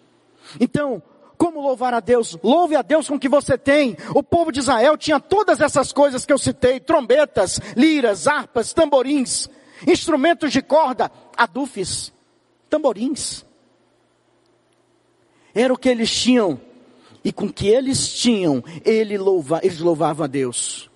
Então, 0.59 1.03
como 1.37 1.61
louvar 1.61 1.92
a 1.92 2.01
Deus? 2.01 2.38
Louve 2.42 2.75
a 2.75 2.81
Deus 2.81 3.07
com 3.07 3.16
o 3.16 3.20
que 3.20 3.29
você 3.29 3.59
tem. 3.59 3.98
O 4.14 4.22
povo 4.22 4.51
de 4.51 4.61
Israel 4.61 4.96
tinha 4.96 5.20
todas 5.20 5.61
essas 5.61 5.92
coisas 5.92 6.25
que 6.25 6.33
eu 6.33 6.38
citei: 6.38 6.81
trombetas, 6.81 7.61
liras, 7.77 8.27
harpas, 8.27 8.72
tamborins 8.72 9.51
instrumentos 9.86 10.52
de 10.52 10.62
corda, 10.62 11.10
adufes, 11.36 12.12
tamborins. 12.68 13.44
Era 15.54 15.72
o 15.72 15.78
que 15.78 15.88
eles 15.88 16.10
tinham. 16.10 16.60
E 17.24 17.32
com 17.32 17.48
que 17.48 17.68
eles 17.68 18.12
tinham, 18.12 18.64
ele 18.84 19.16
louva, 19.16 19.60
eles 19.62 19.78
louvavam 19.78 20.24
a 20.24 20.26
Deus. 20.26 20.90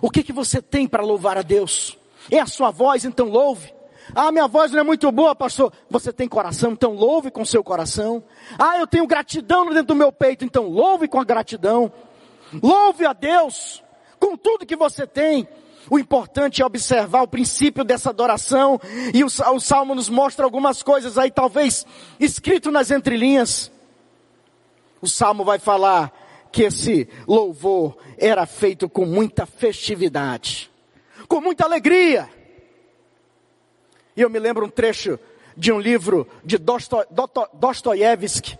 O 0.00 0.08
que, 0.08 0.22
que 0.22 0.32
você 0.32 0.62
tem 0.62 0.86
para 0.86 1.02
louvar 1.02 1.36
a 1.36 1.42
Deus? 1.42 1.98
É 2.30 2.38
a 2.38 2.46
sua 2.46 2.70
voz, 2.70 3.04
então 3.04 3.28
louve. 3.28 3.74
Ah, 4.14 4.30
minha 4.30 4.46
voz 4.46 4.70
não 4.72 4.80
é 4.80 4.82
muito 4.82 5.10
boa, 5.10 5.34
pastor. 5.34 5.72
Você 5.90 6.12
tem 6.12 6.28
coração, 6.28 6.72
então 6.72 6.92
louve 6.92 7.30
com 7.30 7.44
seu 7.44 7.62
coração. 7.64 8.22
Ah, 8.58 8.78
eu 8.78 8.86
tenho 8.86 9.06
gratidão 9.06 9.66
dentro 9.66 9.86
do 9.86 9.94
meu 9.96 10.12
peito, 10.12 10.44
então 10.44 10.68
louve 10.68 11.08
com 11.08 11.20
a 11.20 11.24
gratidão. 11.24 11.92
Louve 12.62 13.04
a 13.04 13.12
Deus 13.12 13.82
com 14.18 14.36
tudo 14.36 14.66
que 14.66 14.76
você 14.76 15.06
tem. 15.06 15.46
O 15.90 15.98
importante 15.98 16.60
é 16.60 16.66
observar 16.66 17.22
o 17.22 17.28
princípio 17.28 17.84
dessa 17.84 18.10
adoração, 18.10 18.80
e 19.14 19.24
o, 19.24 19.26
o 19.26 19.60
Salmo 19.60 19.94
nos 19.94 20.08
mostra 20.08 20.44
algumas 20.44 20.82
coisas 20.82 21.16
aí, 21.16 21.30
talvez 21.30 21.86
escrito 22.20 22.70
nas 22.70 22.90
entrelinhas. 22.90 23.70
O 25.00 25.06
Salmo 25.06 25.44
vai 25.44 25.58
falar 25.58 26.12
que 26.50 26.64
esse 26.64 27.08
louvor 27.26 27.96
era 28.18 28.46
feito 28.46 28.88
com 28.88 29.04
muita 29.04 29.46
festividade, 29.46 30.70
com 31.28 31.40
muita 31.40 31.64
alegria. 31.64 32.28
E 34.16 34.20
eu 34.20 34.28
me 34.28 34.38
lembro 34.38 34.66
um 34.66 34.70
trecho 34.70 35.18
de 35.56 35.72
um 35.72 35.80
livro 35.80 36.26
de 36.44 36.58
Dostoiévski, 37.54 38.58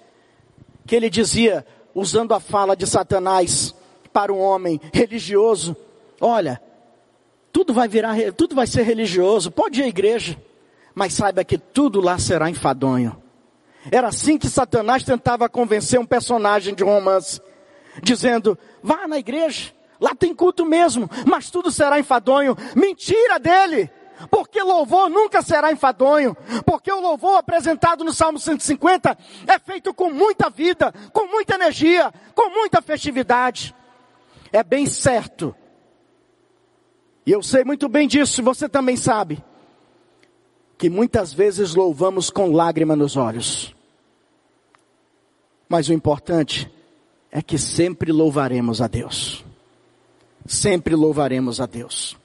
que 0.87 0.97
ele 0.97 1.11
dizia, 1.11 1.67
usando 1.95 2.33
a 2.33 2.41
fala 2.41 2.77
de 2.77 2.87
Satanás 2.87 3.75
para 4.13 4.33
um 4.33 4.41
homem 4.41 4.81
religioso, 4.93 5.77
olha, 6.21 6.61
tudo 7.59 7.75
vai 7.75 7.89
virar, 7.89 8.15
tudo 8.37 8.55
vai 8.55 8.69
ser 8.69 8.83
religioso, 8.83 9.51
pode 9.51 9.81
ir 9.81 9.83
à 9.83 9.89
igreja, 9.89 10.41
mas 10.95 11.13
saiba 11.13 11.43
que 11.43 11.59
tudo 11.59 12.01
lá 12.01 12.17
será 12.17 12.49
enfadonho. 12.49 13.21
Era 13.91 14.07
assim 14.07 14.39
que 14.39 14.49
Satanás 14.49 15.03
tentava 15.03 15.49
convencer 15.49 15.99
um 15.99 16.07
personagem 16.07 16.73
de 16.73 16.85
um 16.85 16.87
romance, 16.87 17.41
dizendo: 18.01 18.57
vá 18.81 19.09
na 19.09 19.19
igreja, 19.19 19.73
lá 20.01 20.15
tem 20.15 20.33
culto 20.33 20.65
mesmo, 20.65 21.11
mas 21.27 21.51
tudo 21.51 21.73
será 21.73 21.99
enfadonho. 21.99 22.57
Mentira 22.77 23.41
dele! 23.41 23.91
Porque 24.31 24.63
louvor 24.63 25.11
nunca 25.11 25.43
será 25.43 25.73
enfadonho, 25.73 26.37
porque 26.65 26.93
o 26.93 27.01
louvor 27.01 27.39
apresentado 27.39 28.05
no 28.05 28.13
Salmo 28.13 28.39
150 28.39 29.19
é 29.49 29.59
feito 29.59 29.93
com 29.93 30.13
muita 30.13 30.49
vida, 30.49 30.95
com 31.13 31.27
muita 31.27 31.57
energia, 31.57 32.15
com 32.37 32.51
muita 32.51 32.81
festividade. 32.81 33.75
É 34.53 34.63
bem 34.63 34.87
certo 34.87 35.57
e 37.29 37.31
eu 37.31 37.43
sei 37.43 37.63
muito 37.63 37.91
bem 37.91 38.09
disso, 38.09 38.43
você 38.43 38.71
também 38.71 38.97
sabe. 38.97 39.45
Que 40.79 40.89
muitas 40.89 41.31
vezes 41.31 41.75
louvamos 41.75 42.31
com 42.31 42.53
lágrima 42.53 42.97
nos 42.97 43.19
olhos. 43.19 43.77
Mas 45.69 45.91
o 45.91 45.93
importante 45.93 46.73
é 47.31 47.43
que 47.43 47.59
sempre 47.59 48.13
louvaremos 48.13 48.81
a 48.81 48.87
Deus. 48.87 49.45
Sempre 50.47 50.97
louvaremos 50.97 51.61
a 51.61 51.67
Deus. 51.67 52.17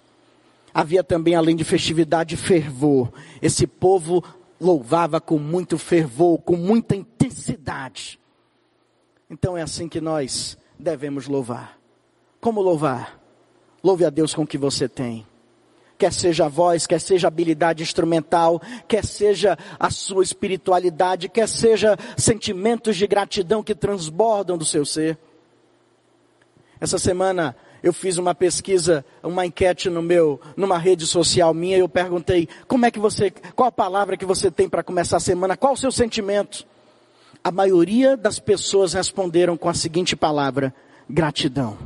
Havia 0.74 1.04
também, 1.04 1.36
além 1.36 1.58
de 1.58 1.66
festividade, 1.66 2.38
fervor. 2.38 3.12
Esse 3.42 3.68
povo 3.68 4.24
louvava 4.58 5.20
com 5.20 5.38
muito 5.38 5.78
fervor, 5.78 6.38
com 6.44 6.56
muita 6.56 6.96
intensidade. 6.96 8.18
Então 9.30 9.58
é 9.58 9.64
assim 9.64 9.90
que 9.90 10.00
nós 10.00 10.58
devemos 10.80 11.28
louvar. 11.28 11.78
Como 12.40 12.62
louvar? 12.62 13.22
Louve 13.84 14.06
a 14.06 14.10
Deus 14.10 14.34
com 14.34 14.44
o 14.44 14.48
que 14.48 14.58
você 14.58 14.88
tem. 14.88 15.26
Quer 15.98 16.14
seja 16.14 16.46
a 16.46 16.50
voz, 16.50 16.88
quer 16.88 17.00
seja 17.00 17.28
habilidade 17.28 17.84
instrumental, 17.84 18.62
quer 18.88 19.04
seja 19.06 19.58
a 19.80 19.90
sua 19.90 20.24
espiritualidade, 20.24 21.30
quer 21.30 21.48
seja 21.48 21.98
sentimentos 22.18 22.96
de 22.96 23.06
gratidão 23.06 23.62
que 23.62 23.76
transbordam 23.76 24.58
do 24.58 24.66
seu 24.66 24.86
ser. 24.86 25.18
Essa 26.80 26.98
semana 26.98 27.56
eu 27.84 27.92
fiz 27.92 28.18
uma 28.18 28.34
pesquisa, 28.34 29.06
uma 29.22 29.46
enquete 29.46 29.90
no 29.90 30.02
meu, 30.02 30.40
numa 30.56 30.78
rede 30.78 31.06
social 31.06 31.54
minha, 31.54 31.78
e 31.78 31.82
eu 31.82 31.90
perguntei, 31.90 32.48
como 32.68 32.86
é 32.86 32.92
que 32.92 33.00
você, 33.00 33.32
qual 33.56 33.68
a 33.68 33.72
palavra 33.72 34.16
que 34.16 34.26
você 34.26 34.50
tem 34.50 34.70
para 34.70 34.84
começar 34.84 35.18
a 35.18 35.20
semana, 35.20 35.58
qual 35.58 35.74
o 35.74 35.78
seu 35.78 35.92
sentimento? 35.92 36.66
A 37.44 37.52
maioria 37.52 38.16
das 38.16 38.40
pessoas 38.40 38.94
responderam 38.94 39.58
com 39.58 39.68
a 39.68 39.74
seguinte 39.74 40.16
palavra, 40.16 40.74
gratidão. 41.10 41.78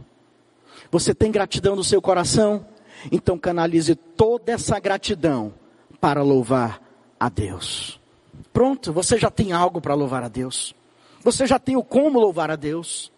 Você 0.91 1.13
tem 1.13 1.31
gratidão 1.31 1.75
no 1.75 1.83
seu 1.83 2.01
coração? 2.01 2.65
Então 3.11 3.37
canalize 3.37 3.95
toda 3.95 4.51
essa 4.51 4.79
gratidão 4.79 5.53
para 5.99 6.21
louvar 6.21 6.81
a 7.19 7.29
Deus. 7.29 7.99
Pronto, 8.53 8.91
você 8.91 9.17
já 9.17 9.29
tem 9.29 9.51
algo 9.51 9.81
para 9.81 9.93
louvar 9.93 10.23
a 10.23 10.27
Deus. 10.27 10.73
Você 11.23 11.45
já 11.45 11.59
tem 11.59 11.75
o 11.75 11.83
como 11.83 12.19
louvar 12.19 12.49
a 12.49 12.55
Deus. 12.55 13.11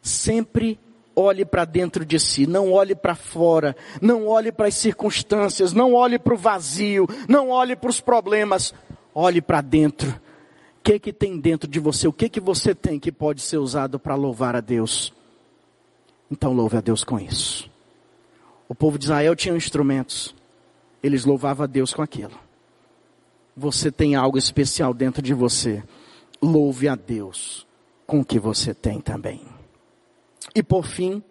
Sempre 0.00 0.78
olhe 1.14 1.44
para 1.44 1.64
dentro 1.64 2.04
de 2.04 2.18
si, 2.18 2.46
não 2.46 2.72
olhe 2.72 2.94
para 2.94 3.14
fora, 3.14 3.76
não 4.00 4.28
olhe 4.28 4.52
para 4.52 4.68
as 4.68 4.74
circunstâncias, 4.74 5.72
não 5.72 5.94
olhe 5.94 6.18
para 6.18 6.32
o 6.32 6.36
vazio, 6.36 7.08
não 7.28 7.50
olhe 7.50 7.74
para 7.74 7.90
os 7.90 8.00
problemas, 8.00 8.72
olhe 9.12 9.42
para 9.42 9.60
dentro. 9.60 10.10
O 10.10 10.82
que 10.82 10.98
que 10.98 11.12
tem 11.12 11.38
dentro 11.38 11.68
de 11.68 11.80
você? 11.80 12.06
O 12.06 12.12
que 12.12 12.28
que 12.28 12.40
você 12.40 12.74
tem 12.74 13.00
que 13.00 13.10
pode 13.10 13.42
ser 13.42 13.58
usado 13.58 13.98
para 13.98 14.14
louvar 14.14 14.54
a 14.54 14.60
Deus? 14.60 15.12
Então 16.30 16.52
louve 16.52 16.76
a 16.76 16.80
Deus 16.80 17.04
com 17.04 17.18
isso. 17.18 17.70
O 18.68 18.74
povo 18.74 18.98
de 18.98 19.06
Israel 19.06 19.34
tinha 19.34 19.56
instrumentos. 19.56 20.34
Eles 21.02 21.24
louvavam 21.24 21.64
a 21.64 21.66
Deus 21.66 21.94
com 21.94 22.02
aquilo. 22.02 22.38
Você 23.56 23.90
tem 23.90 24.14
algo 24.14 24.36
especial 24.36 24.92
dentro 24.92 25.22
de 25.22 25.32
você. 25.32 25.82
Louve 26.40 26.86
a 26.86 26.94
Deus 26.94 27.66
com 28.06 28.20
o 28.20 28.24
que 28.24 28.38
você 28.38 28.74
tem 28.74 29.00
também. 29.00 29.42
E 30.54 30.62
por 30.62 30.86
fim, 30.86 31.22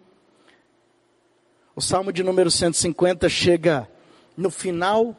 o 1.74 1.80
Salmo 1.80 2.12
de 2.12 2.22
número 2.22 2.50
150 2.50 3.28
chega 3.28 3.88
no 4.36 4.50
final 4.50 5.16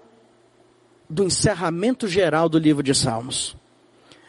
do 1.10 1.24
encerramento 1.24 2.08
geral 2.08 2.48
do 2.48 2.60
livro 2.60 2.84
de 2.84 2.94
Salmos. 2.94 3.56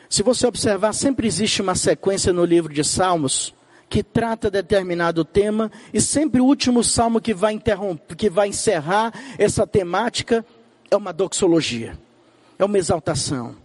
Se 0.08 0.22
você 0.22 0.46
observar, 0.46 0.92
sempre 0.92 1.26
existe 1.26 1.60
uma 1.60 1.74
sequência 1.74 2.32
no 2.32 2.44
livro 2.44 2.72
de 2.72 2.82
Salmos 2.82 3.54
que 3.90 4.04
trata 4.04 4.48
determinado 4.48 5.24
tema 5.24 5.70
e 5.92 6.00
sempre 6.00 6.40
o 6.40 6.44
último 6.44 6.84
salmo 6.84 7.20
que 7.20 7.34
vai 7.34 7.60
que 8.16 8.30
vai 8.30 8.48
encerrar 8.48 9.12
essa 9.36 9.66
temática 9.66 10.46
é 10.88 10.96
uma 10.96 11.12
doxologia. 11.12 11.98
É 12.56 12.64
uma 12.64 12.78
exaltação, 12.78 13.56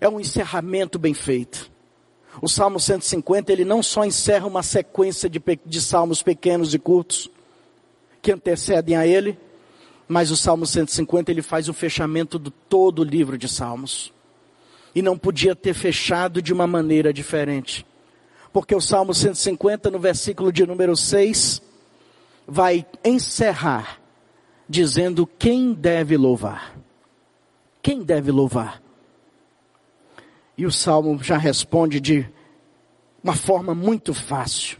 é 0.00 0.08
um 0.08 0.18
encerramento 0.18 0.98
bem 0.98 1.12
feito. 1.12 1.70
O 2.40 2.48
Salmo 2.48 2.80
150, 2.80 3.52
ele 3.52 3.64
não 3.64 3.82
só 3.82 4.04
encerra 4.04 4.46
uma 4.46 4.62
sequência 4.62 5.28
de, 5.28 5.40
de 5.66 5.80
salmos 5.80 6.22
pequenos 6.22 6.72
e 6.72 6.78
curtos 6.78 7.28
que 8.22 8.32
antecedem 8.32 8.96
a 8.96 9.06
ele, 9.06 9.38
mas 10.08 10.30
o 10.30 10.36
Salmo 10.36 10.66
150 10.66 11.30
ele 11.30 11.42
faz 11.42 11.68
o 11.68 11.74
fechamento 11.74 12.38
do 12.38 12.50
todo 12.50 13.00
o 13.00 13.04
livro 13.04 13.36
de 13.36 13.48
Salmos. 13.48 14.12
E 14.94 15.02
não 15.02 15.18
podia 15.18 15.54
ter 15.54 15.74
fechado 15.74 16.40
de 16.40 16.52
uma 16.52 16.66
maneira 16.66 17.12
diferente. 17.12 17.84
Porque 18.54 18.72
o 18.72 18.80
Salmo 18.80 19.12
150, 19.12 19.90
no 19.90 19.98
versículo 19.98 20.52
de 20.52 20.64
número 20.64 20.96
6, 20.96 21.60
vai 22.46 22.86
encerrar 23.04 24.00
dizendo 24.68 25.26
quem 25.26 25.72
deve 25.72 26.16
louvar. 26.16 26.78
Quem 27.82 28.04
deve 28.04 28.30
louvar? 28.30 28.80
E 30.56 30.64
o 30.64 30.70
salmo 30.70 31.20
já 31.20 31.36
responde 31.36 31.98
de 31.98 32.30
uma 33.24 33.34
forma 33.34 33.74
muito 33.74 34.14
fácil. 34.14 34.78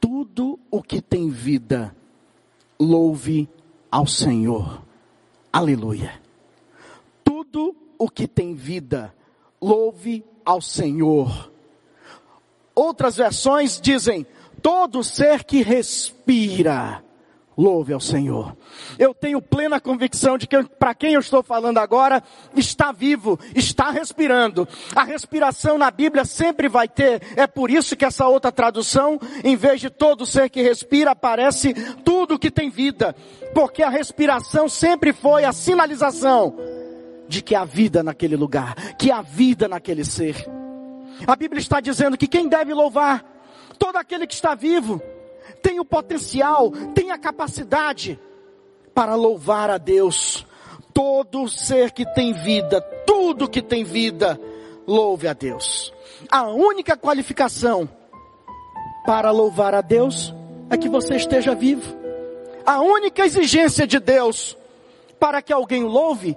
Tudo 0.00 0.58
o 0.68 0.82
que 0.82 1.00
tem 1.00 1.30
vida, 1.30 1.94
louve 2.76 3.48
ao 3.88 4.04
Senhor. 4.04 4.82
Aleluia. 5.52 6.20
Tudo 7.22 7.72
o 7.96 8.10
que 8.10 8.26
tem 8.26 8.52
vida, 8.52 9.14
louve 9.62 10.24
ao 10.44 10.60
Senhor. 10.60 11.49
Outras 12.80 13.14
versões 13.14 13.78
dizem: 13.78 14.26
todo 14.62 15.04
ser 15.04 15.44
que 15.44 15.60
respira, 15.60 17.04
louve 17.54 17.92
ao 17.92 18.00
Senhor. 18.00 18.56
Eu 18.98 19.12
tenho 19.12 19.42
plena 19.42 19.78
convicção 19.78 20.38
de 20.38 20.46
que 20.46 20.62
para 20.62 20.94
quem 20.94 21.12
eu 21.12 21.20
estou 21.20 21.42
falando 21.42 21.76
agora 21.76 22.22
está 22.56 22.90
vivo, 22.90 23.38
está 23.54 23.90
respirando. 23.90 24.66
A 24.96 25.04
respiração 25.04 25.76
na 25.76 25.90
Bíblia 25.90 26.24
sempre 26.24 26.70
vai 26.70 26.88
ter. 26.88 27.20
É 27.36 27.46
por 27.46 27.70
isso 27.70 27.94
que 27.94 28.06
essa 28.06 28.26
outra 28.26 28.50
tradução, 28.50 29.20
em 29.44 29.56
vez 29.56 29.78
de 29.78 29.90
todo 29.90 30.24
ser 30.24 30.48
que 30.48 30.62
respira, 30.62 31.10
aparece 31.10 31.74
tudo 32.02 32.38
que 32.38 32.50
tem 32.50 32.70
vida, 32.70 33.14
porque 33.52 33.82
a 33.82 33.90
respiração 33.90 34.70
sempre 34.70 35.12
foi 35.12 35.44
a 35.44 35.52
sinalização 35.52 36.56
de 37.28 37.42
que 37.42 37.54
há 37.54 37.62
vida 37.62 38.02
naquele 38.02 38.36
lugar, 38.36 38.74
que 38.96 39.12
há 39.12 39.20
vida 39.20 39.68
naquele 39.68 40.02
ser. 40.02 40.59
A 41.26 41.36
Bíblia 41.36 41.60
está 41.60 41.80
dizendo 41.80 42.16
que 42.16 42.26
quem 42.26 42.48
deve 42.48 42.72
louvar 42.74 43.24
todo 43.78 43.96
aquele 43.96 44.26
que 44.26 44.34
está 44.34 44.54
vivo 44.54 45.00
tem 45.62 45.80
o 45.80 45.84
potencial, 45.84 46.70
tem 46.94 47.10
a 47.10 47.18
capacidade 47.18 48.18
para 48.94 49.14
louvar 49.14 49.70
a 49.70 49.78
Deus. 49.78 50.46
Todo 50.92 51.48
ser 51.48 51.92
que 51.92 52.04
tem 52.14 52.32
vida, 52.32 52.80
tudo 53.06 53.48
que 53.48 53.62
tem 53.62 53.84
vida, 53.84 54.38
louve 54.86 55.28
a 55.28 55.32
Deus. 55.32 55.92
A 56.30 56.48
única 56.48 56.96
qualificação 56.96 57.88
para 59.06 59.30
louvar 59.30 59.74
a 59.74 59.80
Deus 59.80 60.34
é 60.68 60.76
que 60.76 60.88
você 60.88 61.16
esteja 61.16 61.54
vivo. 61.54 61.96
A 62.66 62.80
única 62.80 63.24
exigência 63.24 63.86
de 63.86 63.98
Deus 63.98 64.56
para 65.18 65.40
que 65.40 65.52
alguém 65.52 65.84
louve 65.84 66.36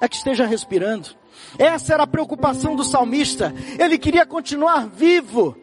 é 0.00 0.08
que 0.08 0.16
esteja 0.16 0.46
respirando. 0.46 1.19
Essa 1.58 1.94
era 1.94 2.02
a 2.04 2.06
preocupação 2.06 2.76
do 2.76 2.84
salmista. 2.84 3.52
Ele 3.78 3.98
queria 3.98 4.24
continuar 4.24 4.86
vivo. 4.86 5.56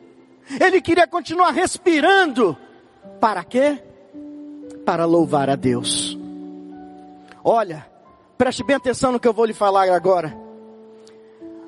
Ele 0.59 0.81
queria 0.81 1.07
continuar 1.07 1.51
respirando. 1.51 2.57
Para 3.19 3.43
quê? 3.43 3.83
Para 4.85 5.05
louvar 5.05 5.49
a 5.49 5.55
Deus. 5.55 6.17
Olha, 7.43 7.85
preste 8.37 8.63
bem 8.63 8.75
atenção 8.75 9.11
no 9.11 9.19
que 9.19 9.27
eu 9.27 9.33
vou 9.33 9.45
lhe 9.45 9.53
falar 9.53 9.89
agora. 9.89 10.35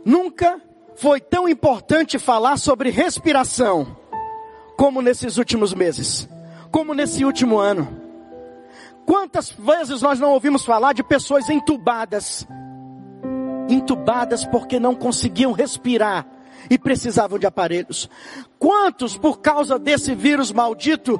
Nunca 0.03 0.61
foi 0.95 1.21
tão 1.21 1.47
importante 1.47 2.19
falar 2.19 2.57
sobre 2.57 2.89
respiração 2.89 3.97
como 4.75 5.01
nesses 5.01 5.37
últimos 5.37 5.73
meses, 5.73 6.27
como 6.71 6.93
nesse 6.93 7.25
último 7.25 7.57
ano. 7.57 7.87
Quantas 9.05 9.49
vezes 9.51 10.01
nós 10.01 10.19
não 10.19 10.31
ouvimos 10.31 10.63
falar 10.63 10.93
de 10.93 11.03
pessoas 11.03 11.49
entubadas, 11.49 12.47
entubadas 13.73 14.45
porque 14.45 14.79
não 14.79 14.95
conseguiam 14.95 15.51
respirar 15.51 16.25
e 16.69 16.77
precisavam 16.77 17.37
de 17.39 17.45
aparelhos. 17.45 18.09
Quantos, 18.57 19.17
por 19.17 19.39
causa 19.39 19.77
desse 19.77 20.13
vírus 20.15 20.51
maldito, 20.51 21.19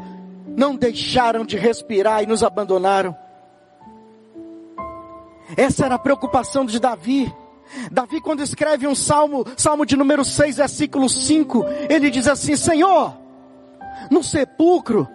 não 0.57 0.75
deixaram 0.75 1.45
de 1.45 1.57
respirar 1.57 2.23
e 2.23 2.27
nos 2.27 2.43
abandonaram? 2.43 3.15
Essa 5.55 5.85
era 5.85 5.95
a 5.95 5.99
preocupação 5.99 6.65
de 6.65 6.79
Davi. 6.79 7.33
Davi, 7.91 8.19
quando 8.21 8.41
escreve 8.41 8.87
um 8.87 8.95
salmo, 8.95 9.45
salmo 9.55 9.85
de 9.85 9.95
número 9.95 10.25
6, 10.25 10.57
versículo 10.57 11.07
5, 11.07 11.65
ele 11.89 12.09
diz 12.09 12.27
assim: 12.27 12.55
Senhor, 12.55 13.15
no 14.09 14.23
sepulcro, 14.23 15.07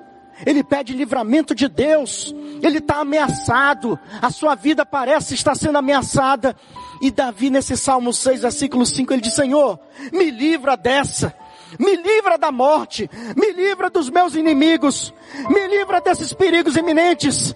ele 0.45 0.65
pede 0.65 0.93
livramento 0.93 1.55
de 1.55 1.69
Deus, 1.69 2.35
ele 2.63 2.79
está 2.79 3.01
ameaçado, 3.01 3.99
a 4.21 4.31
sua 4.31 4.55
vida 4.55 4.85
parece 4.85 5.35
estar 5.35 5.55
sendo 5.55 5.79
ameaçada. 5.79 6.57
E 7.01 7.11
Davi, 7.11 7.51
nesse 7.51 7.77
Salmo 7.77 8.13
6, 8.13 8.43
versículo 8.43 8.87
5, 8.87 9.13
ele 9.13 9.23
diz: 9.23 9.35
Senhor, 9.35 9.79
me 10.13 10.31
livra 10.31 10.77
dessa, 10.77 11.35
me 11.79 11.97
livra 11.97 12.39
da 12.39 12.51
morte, 12.51 13.09
me 13.37 13.53
livra 13.53 13.91
dos 13.91 14.11
meus 14.11 14.35
inimigos, 14.35 15.13
me 15.51 15.67
livra 15.69 16.01
desses 16.01 16.33
perigos 16.33 16.77
iminentes, 16.77 17.55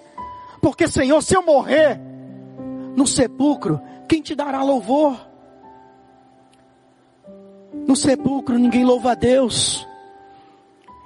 porque 0.61 0.87
Senhor, 0.87 1.23
se 1.23 1.35
eu 1.35 1.43
morrer 1.43 2.01
no 2.95 3.07
sepulcro, 3.07 3.81
quem 4.09 4.21
te 4.21 4.35
dará 4.35 4.63
louvor? 4.63 5.17
No 7.87 7.97
sepulcro 7.97 8.59
ninguém 8.59 8.85
louva 8.85 9.13
a 9.13 9.15
Deus. 9.15 9.88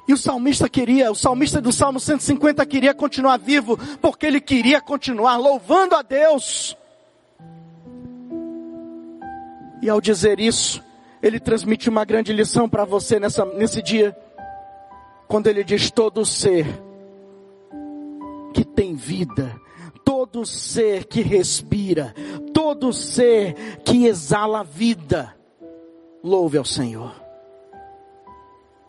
E 0.06 0.12
o 0.12 0.16
salmista 0.16 0.68
queria, 0.68 1.10
o 1.12 1.14
salmista 1.14 1.60
do 1.60 1.72
Salmo 1.72 2.00
150 2.00 2.64
queria 2.66 2.92
continuar 2.92 3.38
vivo, 3.38 3.78
porque 4.00 4.26
ele 4.26 4.40
queria 4.40 4.80
continuar 4.80 5.36
louvando 5.36 5.94
a 5.94 6.02
Deus. 6.02 6.76
E 9.80 9.88
ao 9.88 10.00
dizer 10.00 10.40
isso, 10.40 10.82
ele 11.22 11.38
transmite 11.38 11.88
uma 11.88 12.04
grande 12.04 12.32
lição 12.32 12.68
para 12.68 12.84
você 12.84 13.20
nessa, 13.20 13.44
nesse 13.44 13.80
dia. 13.80 14.16
Quando 15.28 15.46
ele 15.46 15.62
diz: 15.62 15.90
todo 15.90 16.26
ser 16.26 16.66
que 18.52 18.64
tem 18.64 18.94
vida, 18.94 19.54
todo 20.04 20.44
ser 20.44 21.04
que 21.04 21.22
respira, 21.22 22.12
todo 22.52 22.92
ser 22.92 23.78
que 23.84 24.06
exala 24.06 24.64
vida, 24.64 25.34
louve 26.22 26.58
ao 26.58 26.64
Senhor. 26.64 27.21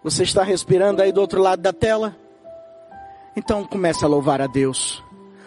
Você 0.04 0.24
está 0.24 0.44
respirando 0.44 1.02
aí 1.02 1.12
do 1.12 1.22
outro 1.22 1.42
lado 1.42 1.62
da 1.62 1.72
tela? 1.72 2.16
Então 3.36 3.66
comece 3.66 4.04
a 4.04 4.08
louvar 4.08 4.42
a 4.42 4.48
Deus. 4.48 5.02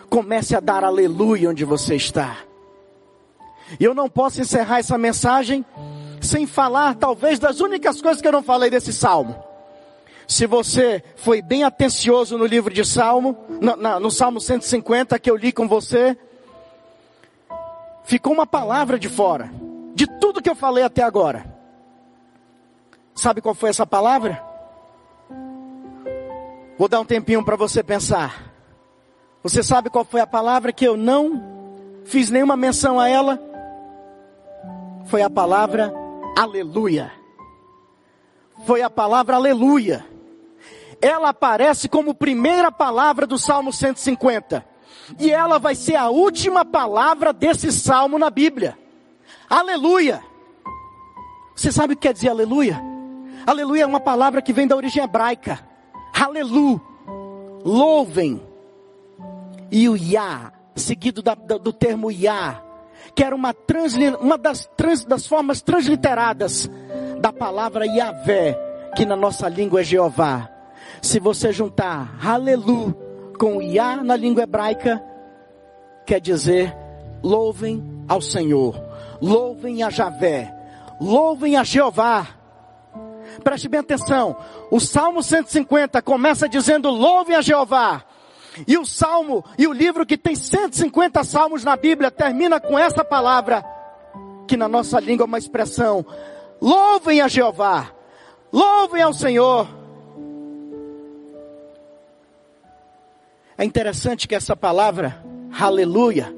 Comece 0.08 0.56
a 0.56 0.60
dar 0.60 0.82
aleluia 0.82 1.50
onde 1.50 1.64
você 1.64 1.94
está. 1.94 2.38
E 3.78 3.84
eu 3.84 3.94
não 3.94 4.08
posso 4.08 4.40
encerrar 4.40 4.78
essa 4.78 4.96
mensagem 4.96 5.64
sem 6.20 6.46
falar, 6.46 6.94
talvez, 6.94 7.38
das 7.38 7.60
únicas 7.60 8.00
coisas 8.00 8.22
que 8.22 8.26
eu 8.26 8.32
não 8.32 8.42
falei 8.42 8.70
desse 8.70 8.92
salmo. 8.92 9.36
Se 10.26 10.46
você 10.46 11.04
foi 11.16 11.42
bem 11.42 11.62
atencioso 11.62 12.38
no 12.38 12.46
livro 12.46 12.72
de 12.72 12.84
Salmo, 12.84 13.36
no, 13.60 13.76
no, 13.76 14.00
no 14.00 14.10
Salmo 14.10 14.40
150 14.40 15.18
que 15.20 15.30
eu 15.30 15.36
li 15.36 15.52
com 15.52 15.68
você, 15.68 16.16
ficou 18.04 18.32
uma 18.32 18.46
palavra 18.46 18.98
de 18.98 19.08
fora, 19.08 19.52
de 19.94 20.06
tudo 20.18 20.42
que 20.42 20.50
eu 20.50 20.56
falei 20.56 20.82
até 20.82 21.02
agora. 21.02 21.55
Sabe 23.16 23.40
qual 23.40 23.54
foi 23.54 23.70
essa 23.70 23.86
palavra? 23.86 24.44
Vou 26.78 26.86
dar 26.86 27.00
um 27.00 27.04
tempinho 27.04 27.42
para 27.42 27.56
você 27.56 27.82
pensar. 27.82 28.52
Você 29.42 29.62
sabe 29.62 29.88
qual 29.88 30.04
foi 30.04 30.20
a 30.20 30.26
palavra 30.26 30.70
que 30.70 30.86
eu 30.86 30.98
não 30.98 31.42
fiz 32.04 32.28
nenhuma 32.28 32.56
menção 32.56 33.00
a 33.00 33.08
ela? 33.08 33.40
Foi 35.06 35.22
a 35.22 35.30
palavra 35.30 35.92
aleluia. 36.36 37.10
Foi 38.66 38.82
a 38.82 38.90
palavra 38.90 39.36
aleluia. 39.36 40.04
Ela 41.00 41.30
aparece 41.30 41.88
como 41.88 42.14
primeira 42.14 42.70
palavra 42.70 43.26
do 43.26 43.38
Salmo 43.38 43.72
150. 43.72 44.62
E 45.18 45.30
ela 45.30 45.58
vai 45.58 45.74
ser 45.74 45.96
a 45.96 46.10
última 46.10 46.66
palavra 46.66 47.32
desse 47.32 47.72
salmo 47.72 48.18
na 48.18 48.28
Bíblia. 48.28 48.76
Aleluia. 49.48 50.22
Você 51.54 51.72
sabe 51.72 51.94
o 51.94 51.96
que 51.96 52.02
quer 52.02 52.12
dizer 52.12 52.28
aleluia? 52.28 52.95
Aleluia 53.46 53.84
é 53.84 53.86
uma 53.86 54.00
palavra 54.00 54.42
que 54.42 54.52
vem 54.52 54.66
da 54.66 54.74
origem 54.74 55.04
hebraica. 55.04 55.60
Aleluia. 56.12 56.80
Louvem. 57.64 58.42
E 59.70 59.88
o 59.88 59.96
Yah, 59.96 60.52
seguido 60.74 61.22
da, 61.22 61.34
do 61.34 61.72
termo 61.72 62.10
Yah, 62.10 62.62
que 63.14 63.22
era 63.22 63.34
uma, 63.34 63.54
uma 64.20 64.36
das, 64.36 64.68
trans, 64.76 65.04
das 65.04 65.26
formas 65.26 65.62
transliteradas 65.62 66.68
da 67.20 67.32
palavra 67.32 67.86
Yahvé, 67.86 68.58
que 68.96 69.04
na 69.04 69.16
nossa 69.16 69.48
língua 69.48 69.80
é 69.80 69.84
Jeová. 69.84 70.50
Se 71.00 71.20
você 71.20 71.52
juntar 71.52 72.18
Aleluia 72.24 72.94
com 73.38 73.62
Yah 73.62 74.02
na 74.02 74.16
língua 74.16 74.42
hebraica, 74.42 75.02
quer 76.04 76.20
dizer 76.20 76.74
louvem 77.22 77.82
ao 78.08 78.20
Senhor, 78.20 78.80
louvem 79.20 79.82
a 79.82 79.90
Javé, 79.90 80.54
louvem 81.00 81.56
a 81.56 81.64
Jeová. 81.64 82.35
Preste 83.42 83.68
bem 83.68 83.80
atenção. 83.80 84.36
O 84.70 84.80
Salmo 84.80 85.22
150 85.22 86.00
começa 86.02 86.48
dizendo 86.48 86.90
louvem 86.90 87.36
a 87.36 87.42
Jeová. 87.42 88.04
E 88.66 88.78
o 88.78 88.86
salmo, 88.86 89.44
e 89.58 89.66
o 89.66 89.72
livro 89.72 90.06
que 90.06 90.16
tem 90.16 90.34
150 90.34 91.22
salmos 91.24 91.62
na 91.62 91.76
Bíblia, 91.76 92.10
termina 92.10 92.58
com 92.58 92.78
essa 92.78 93.04
palavra, 93.04 93.64
que 94.46 94.56
na 94.56 94.66
nossa 94.68 94.98
língua 94.98 95.24
é 95.24 95.26
uma 95.26 95.38
expressão: 95.38 96.06
louvem 96.60 97.20
a 97.20 97.28
Jeová, 97.28 97.92
louvem 98.52 99.02
ao 99.02 99.12
Senhor. 99.12 99.68
É 103.58 103.64
interessante 103.64 104.28
que 104.28 104.34
essa 104.34 104.56
palavra, 104.56 105.22
aleluia, 105.58 106.34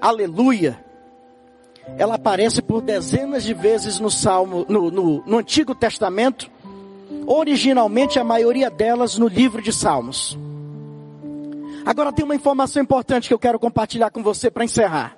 aleluia, 0.00 0.82
ela 1.96 2.14
aparece 2.16 2.60
por 2.60 2.82
dezenas 2.82 3.42
de 3.42 3.54
vezes 3.54 3.98
no 3.98 4.10
Salmo, 4.10 4.66
no, 4.68 4.90
no, 4.90 5.22
no 5.24 5.38
Antigo 5.38 5.74
Testamento, 5.74 6.50
originalmente 7.26 8.18
a 8.18 8.24
maioria 8.24 8.70
delas 8.70 9.18
no 9.18 9.28
livro 9.28 9.62
de 9.62 9.72
Salmos. 9.72 10.38
Agora 11.84 12.12
tem 12.12 12.24
uma 12.24 12.34
informação 12.34 12.82
importante 12.82 13.28
que 13.28 13.34
eu 13.34 13.38
quero 13.38 13.58
compartilhar 13.58 14.10
com 14.10 14.22
você 14.22 14.50
para 14.50 14.64
encerrar. 14.64 15.16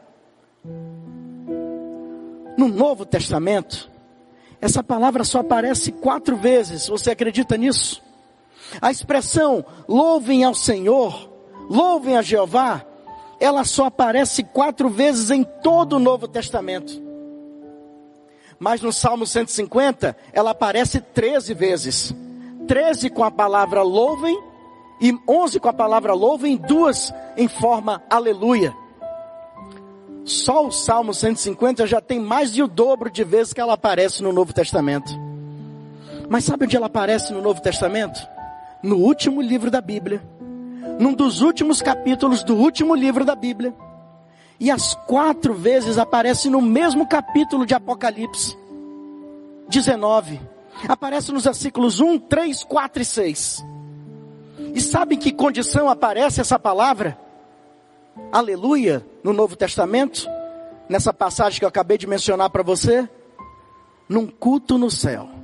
No 2.57 2.69
Novo 2.69 3.05
Testamento, 3.05 3.91
essa 4.61 4.83
palavra 4.83 5.25
só 5.25 5.41
aparece 5.41 5.91
quatro 5.91 6.37
vezes. 6.37 6.89
Você 6.89 7.11
acredita 7.11 7.57
nisso? 7.57 8.03
A 8.81 8.91
expressão 8.91 9.65
louvem 9.89 10.45
ao 10.45 10.55
Senhor, 10.55 11.31
louvem 11.69 12.17
a 12.17 12.23
Jeová, 12.23 12.85
ela 13.41 13.65
só 13.65 13.87
aparece 13.87 14.45
quatro 14.45 14.91
vezes 14.91 15.31
em 15.31 15.43
todo 15.43 15.95
o 15.95 15.99
Novo 15.99 16.29
Testamento. 16.29 17.03
Mas 18.59 18.83
no 18.83 18.93
Salmo 18.93 19.27
150, 19.27 20.15
ela 20.35 20.51
aparece 20.51 21.01
13 21.01 21.55
vezes. 21.55 22.15
13 22.69 23.09
com 23.09 23.25
a 23.25 23.31
palavra 23.31 23.83
louvem 23.83 24.39
e 25.01 25.19
11 25.27 25.59
com 25.59 25.69
a 25.71 25.73
palavra 25.73 26.13
louvem, 26.13 26.59
duas 26.59 27.13
em 27.35 27.49
forma 27.49 28.03
aleluia. 28.11 28.77
Só 30.27 30.67
o 30.67 30.71
Salmo 30.71 31.15
150 31.15 31.87
já 31.87 32.03
tem 32.03 32.21
mais 32.21 32.53
de 32.53 32.63
o 32.63 32.69
dobro 32.69 33.11
de 33.11 33.25
vezes 33.25 33.55
que 33.55 33.61
ela 33.61 33.73
aparece 33.73 34.23
no 34.23 34.31
Novo 34.31 34.53
Testamento. 34.53 35.11
Mas 36.29 36.45
sabe 36.45 36.67
onde 36.67 36.77
ela 36.77 36.87
aparece 36.87 37.33
no 37.33 37.41
Novo 37.41 37.63
Testamento? 37.63 38.21
No 38.83 38.97
último 38.97 39.41
livro 39.41 39.71
da 39.71 39.81
Bíblia 39.81 40.23
num 41.01 41.15
dos 41.15 41.41
últimos 41.41 41.81
capítulos 41.81 42.45
do 42.45 42.55
último 42.55 42.95
livro 42.95 43.25
da 43.25 43.35
Bíblia. 43.35 43.75
E 44.61 44.71
as 44.71 44.95
quatro 45.07 45.55
vezes 45.55 45.97
aparece 45.97 46.51
no 46.51 46.61
mesmo 46.61 47.09
capítulo 47.09 47.65
de 47.65 47.73
Apocalipse. 47.73 48.55
19. 49.67 50.39
Aparece 50.87 51.33
nos 51.33 51.45
versículos 51.45 52.01
1, 52.01 52.19
3, 52.19 52.65
4 52.65 53.01
e 53.01 53.05
6. 53.07 53.65
E 54.75 54.81
sabe 54.81 55.15
em 55.15 55.19
que 55.19 55.33
condição 55.33 55.89
aparece 55.89 56.43
essa 56.43 56.59
palavra? 56.59 57.19
Aleluia, 58.31 59.05
no 59.25 59.33
Novo 59.33 59.57
Testamento? 59.57 60.29
Nessa 60.87 61.15
passagem 61.15 61.59
que 61.59 61.65
eu 61.65 61.69
acabei 61.71 61.97
de 61.97 62.07
mencionar 62.07 62.51
para 62.51 62.63
você? 62.63 63.09
Num 64.07 64.27
culto 64.27 64.77
no 64.77 64.91
céu. 64.91 65.40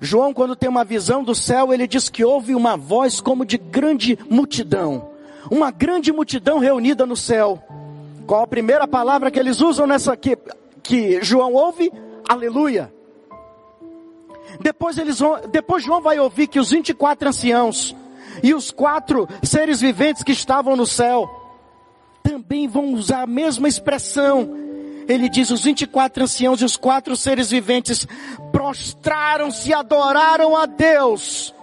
João, 0.00 0.32
quando 0.32 0.56
tem 0.56 0.68
uma 0.68 0.82
visão 0.82 1.22
do 1.22 1.34
céu, 1.34 1.74
ele 1.74 1.86
diz 1.86 2.08
que 2.08 2.24
houve 2.24 2.54
uma 2.54 2.74
voz 2.74 3.20
como 3.20 3.44
de 3.44 3.58
grande 3.58 4.18
multidão. 4.30 5.10
Uma 5.50 5.70
grande 5.70 6.10
multidão 6.10 6.58
reunida 6.58 7.04
no 7.04 7.16
céu. 7.16 7.62
Qual 8.26 8.42
a 8.42 8.46
primeira 8.46 8.88
palavra 8.88 9.30
que 9.30 9.38
eles 9.38 9.60
usam 9.60 9.86
nessa 9.86 10.12
aqui? 10.12 10.38
Que 10.82 11.22
João 11.22 11.52
ouve? 11.52 11.92
Aleluia. 12.26 12.92
Depois 14.60 14.96
eles 14.96 15.18
depois 15.52 15.84
João 15.84 16.00
vai 16.00 16.18
ouvir 16.18 16.46
que 16.46 16.58
os 16.58 16.70
24 16.70 17.28
anciãos 17.28 17.94
e 18.42 18.54
os 18.54 18.70
quatro 18.70 19.28
seres 19.42 19.80
viventes 19.80 20.22
que 20.22 20.32
estavam 20.32 20.76
no 20.76 20.86
céu 20.86 21.28
também 22.22 22.66
vão 22.66 22.94
usar 22.94 23.22
a 23.22 23.26
mesma 23.26 23.68
expressão 23.68 24.59
ele 25.12 25.28
diz: 25.28 25.50
os 25.50 25.62
24 25.62 26.24
anciãos 26.24 26.60
e 26.60 26.64
os 26.64 26.76
quatro 26.76 27.16
seres 27.16 27.50
viventes 27.50 28.06
prostraram-se 28.52 29.70
e 29.70 29.74
adoraram 29.74 30.56
a 30.56 30.66
Deus, 30.66 31.54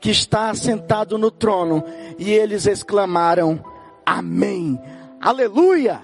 que 0.00 0.10
está 0.10 0.54
sentado 0.54 1.16
no 1.18 1.30
trono, 1.30 1.84
e 2.18 2.30
eles 2.30 2.66
exclamaram: 2.66 3.62
Amém, 4.04 4.78
Aleluia. 5.22 6.02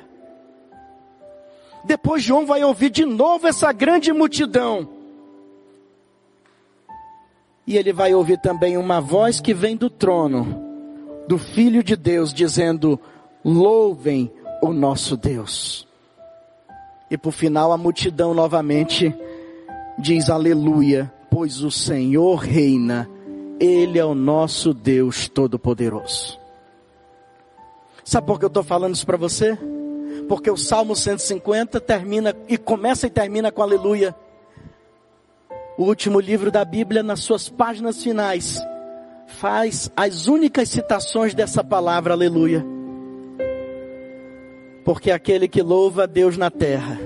Depois 1.83 2.23
João 2.23 2.47
vai 2.47 2.63
ouvir 2.63 2.89
de 2.89 3.05
novo 3.05 3.49
essa 3.49 3.73
grande 3.73 4.13
multidão. 4.13 4.89
E 7.67 7.77
ele 7.77 7.93
vai 7.93 8.15
ouvir 8.15 8.39
também 8.41 8.77
uma 8.77 9.01
voz 9.01 9.41
que 9.41 9.53
vem 9.53 9.77
do 9.77 9.91
trono, 9.91 10.63
do 11.27 11.37
Filho 11.37 11.83
de 11.83 11.97
Deus, 11.97 12.33
dizendo: 12.33 12.99
Louvem 13.45 14.33
o 14.63 14.73
nosso 14.73 15.17
Deus. 15.17 15.88
E 17.11 17.17
por 17.17 17.33
final 17.33 17.73
a 17.73 17.77
multidão 17.79 18.35
novamente 18.35 19.15
diz 19.99 20.29
aleluia, 20.29 21.13
pois 21.31 21.63
o 21.63 21.71
Senhor 21.71 22.37
reina, 22.37 23.09
Ele 23.59 23.99
é 23.99 24.05
o 24.05 24.15
nosso 24.15 24.75
Deus 24.75 25.29
Todo-Poderoso. 25.29 26.39
Sabe 28.05 28.27
por 28.27 28.39
que 28.39 28.45
eu 28.45 28.49
estou 28.49 28.63
falando 28.63 28.95
isso 28.95 29.07
para 29.07 29.17
você? 29.17 29.59
Porque 30.29 30.51
o 30.51 30.57
Salmo 30.57 30.95
150 30.95 31.81
termina 31.81 32.35
e 32.49 32.57
começa 32.57 33.07
e 33.07 33.11
termina 33.11 33.51
com 33.51 33.63
aleluia. 33.63 34.15
O 35.79 35.85
último 35.85 36.21
livro 36.21 36.51
da 36.51 36.65
Bíblia, 36.65 37.03
nas 37.03 37.21
suas 37.21 37.49
páginas 37.49 38.03
finais, 38.03 38.61
faz 39.27 39.91
as 39.97 40.27
únicas 40.27 40.69
citações 40.69 41.35
dessa 41.35 41.63
palavra 41.63 42.15
aleluia 42.15 42.78
porque 44.89 45.11
aquele 45.11 45.47
que 45.47 45.61
louva 45.61 46.05
a 46.05 46.07
Deus 46.07 46.39
na 46.39 46.51
terra, 46.51 46.99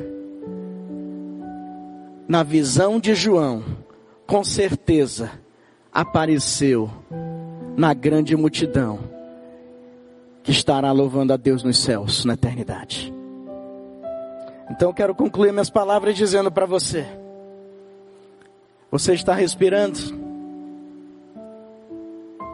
na 2.29 2.45
visão 2.45 3.01
de 3.01 3.13
João, 3.13 3.65
com 4.25 4.45
certeza 4.45 5.33
apareceu 5.93 6.89
na 7.77 7.93
grande 7.93 8.37
multidão 8.37 9.01
que 10.45 10.53
estará 10.53 10.93
louvando 10.93 11.33
a 11.33 11.37
Deus 11.37 11.65
nos 11.65 11.77
céus 11.77 12.25
na 12.25 12.35
eternidade. 12.35 13.13
Então 14.71 14.93
quero 14.93 15.13
concluir 15.13 15.51
minhas 15.51 15.69
palavras 15.69 16.15
dizendo 16.15 16.53
para 16.53 16.67
você: 16.67 17.05
você 18.93 19.13
está 19.13 19.35
respirando? 19.35 19.99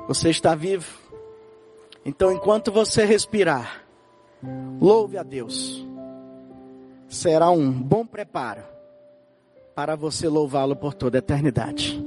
Você 0.06 0.30
está 0.30 0.54
vivo? 0.54 0.88
Então 2.02 2.32
enquanto 2.32 2.72
você 2.72 3.04
respirar, 3.04 3.87
Louve 4.80 5.18
a 5.18 5.22
Deus. 5.22 5.84
Será 7.08 7.50
um 7.50 7.72
bom 7.72 8.06
preparo 8.06 8.62
para 9.74 9.96
você 9.96 10.28
louvá-lo 10.28 10.76
por 10.76 10.94
toda 10.94 11.18
a 11.18 11.20
eternidade. 11.20 12.04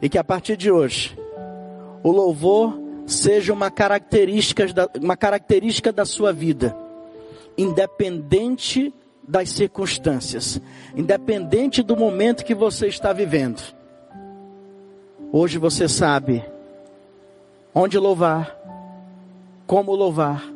E 0.00 0.08
que 0.08 0.18
a 0.18 0.24
partir 0.24 0.56
de 0.56 0.70
hoje, 0.70 1.18
o 2.02 2.10
louvor 2.10 2.78
seja 3.06 3.52
uma 3.52 3.70
característica 3.70 4.66
da, 4.72 4.88
uma 5.00 5.16
característica 5.16 5.92
da 5.92 6.04
sua 6.04 6.32
vida, 6.32 6.76
independente 7.56 8.92
das 9.26 9.50
circunstâncias, 9.50 10.60
independente 10.94 11.82
do 11.82 11.96
momento 11.96 12.44
que 12.44 12.54
você 12.54 12.86
está 12.86 13.12
vivendo. 13.12 13.60
Hoje 15.32 15.58
você 15.58 15.88
sabe 15.88 16.44
onde 17.74 17.98
louvar, 17.98 18.56
como 19.66 19.94
louvar 19.94 20.55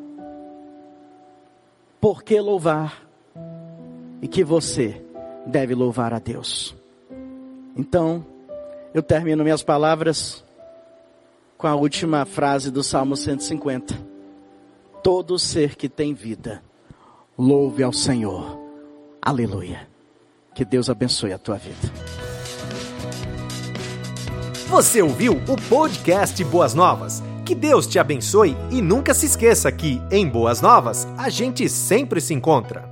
por 2.01 2.23
que 2.23 2.41
louvar 2.41 3.07
e 4.23 4.29
que 4.29 4.43
você 4.43 5.03
deve 5.47 5.75
louvar 5.75 6.13
a 6.15 6.19
Deus. 6.19 6.75
Então, 7.77 8.25
eu 8.93 9.03
termino 9.03 9.45
minhas 9.45 9.63
palavras 9.63 10.45
com 11.57 11.67
a 11.67 11.75
última 11.75 12.25
frase 12.25 12.71
do 12.71 12.83
Salmo 12.83 13.17
150. 13.17 13.95
Todo 15.03 15.39
ser 15.39 15.77
que 15.77 15.89
tem 15.89 16.15
vida, 16.15 16.63
louve 17.39 17.83
ao 17.83 17.93
Senhor. 17.93 18.59
Aleluia. 19.21 19.89
Que 20.55 20.65
Deus 20.65 20.91
abençoe 20.91 21.33
a 21.33 21.39
tua 21.39 21.57
vida. 21.57 21.79
Você 24.69 25.03
ouviu 25.03 25.33
o 25.33 25.69
podcast 25.69 26.43
Boas 26.45 26.75
Novas? 26.75 27.23
Que 27.51 27.55
Deus 27.57 27.85
te 27.85 27.99
abençoe 27.99 28.57
e 28.71 28.81
nunca 28.81 29.13
se 29.13 29.27
esqueça 29.27 29.73
que, 29.73 30.01
em 30.09 30.25
Boas 30.25 30.61
Novas, 30.61 31.09
a 31.19 31.29
gente 31.29 31.69
sempre 31.69 32.21
se 32.21 32.33
encontra. 32.33 32.90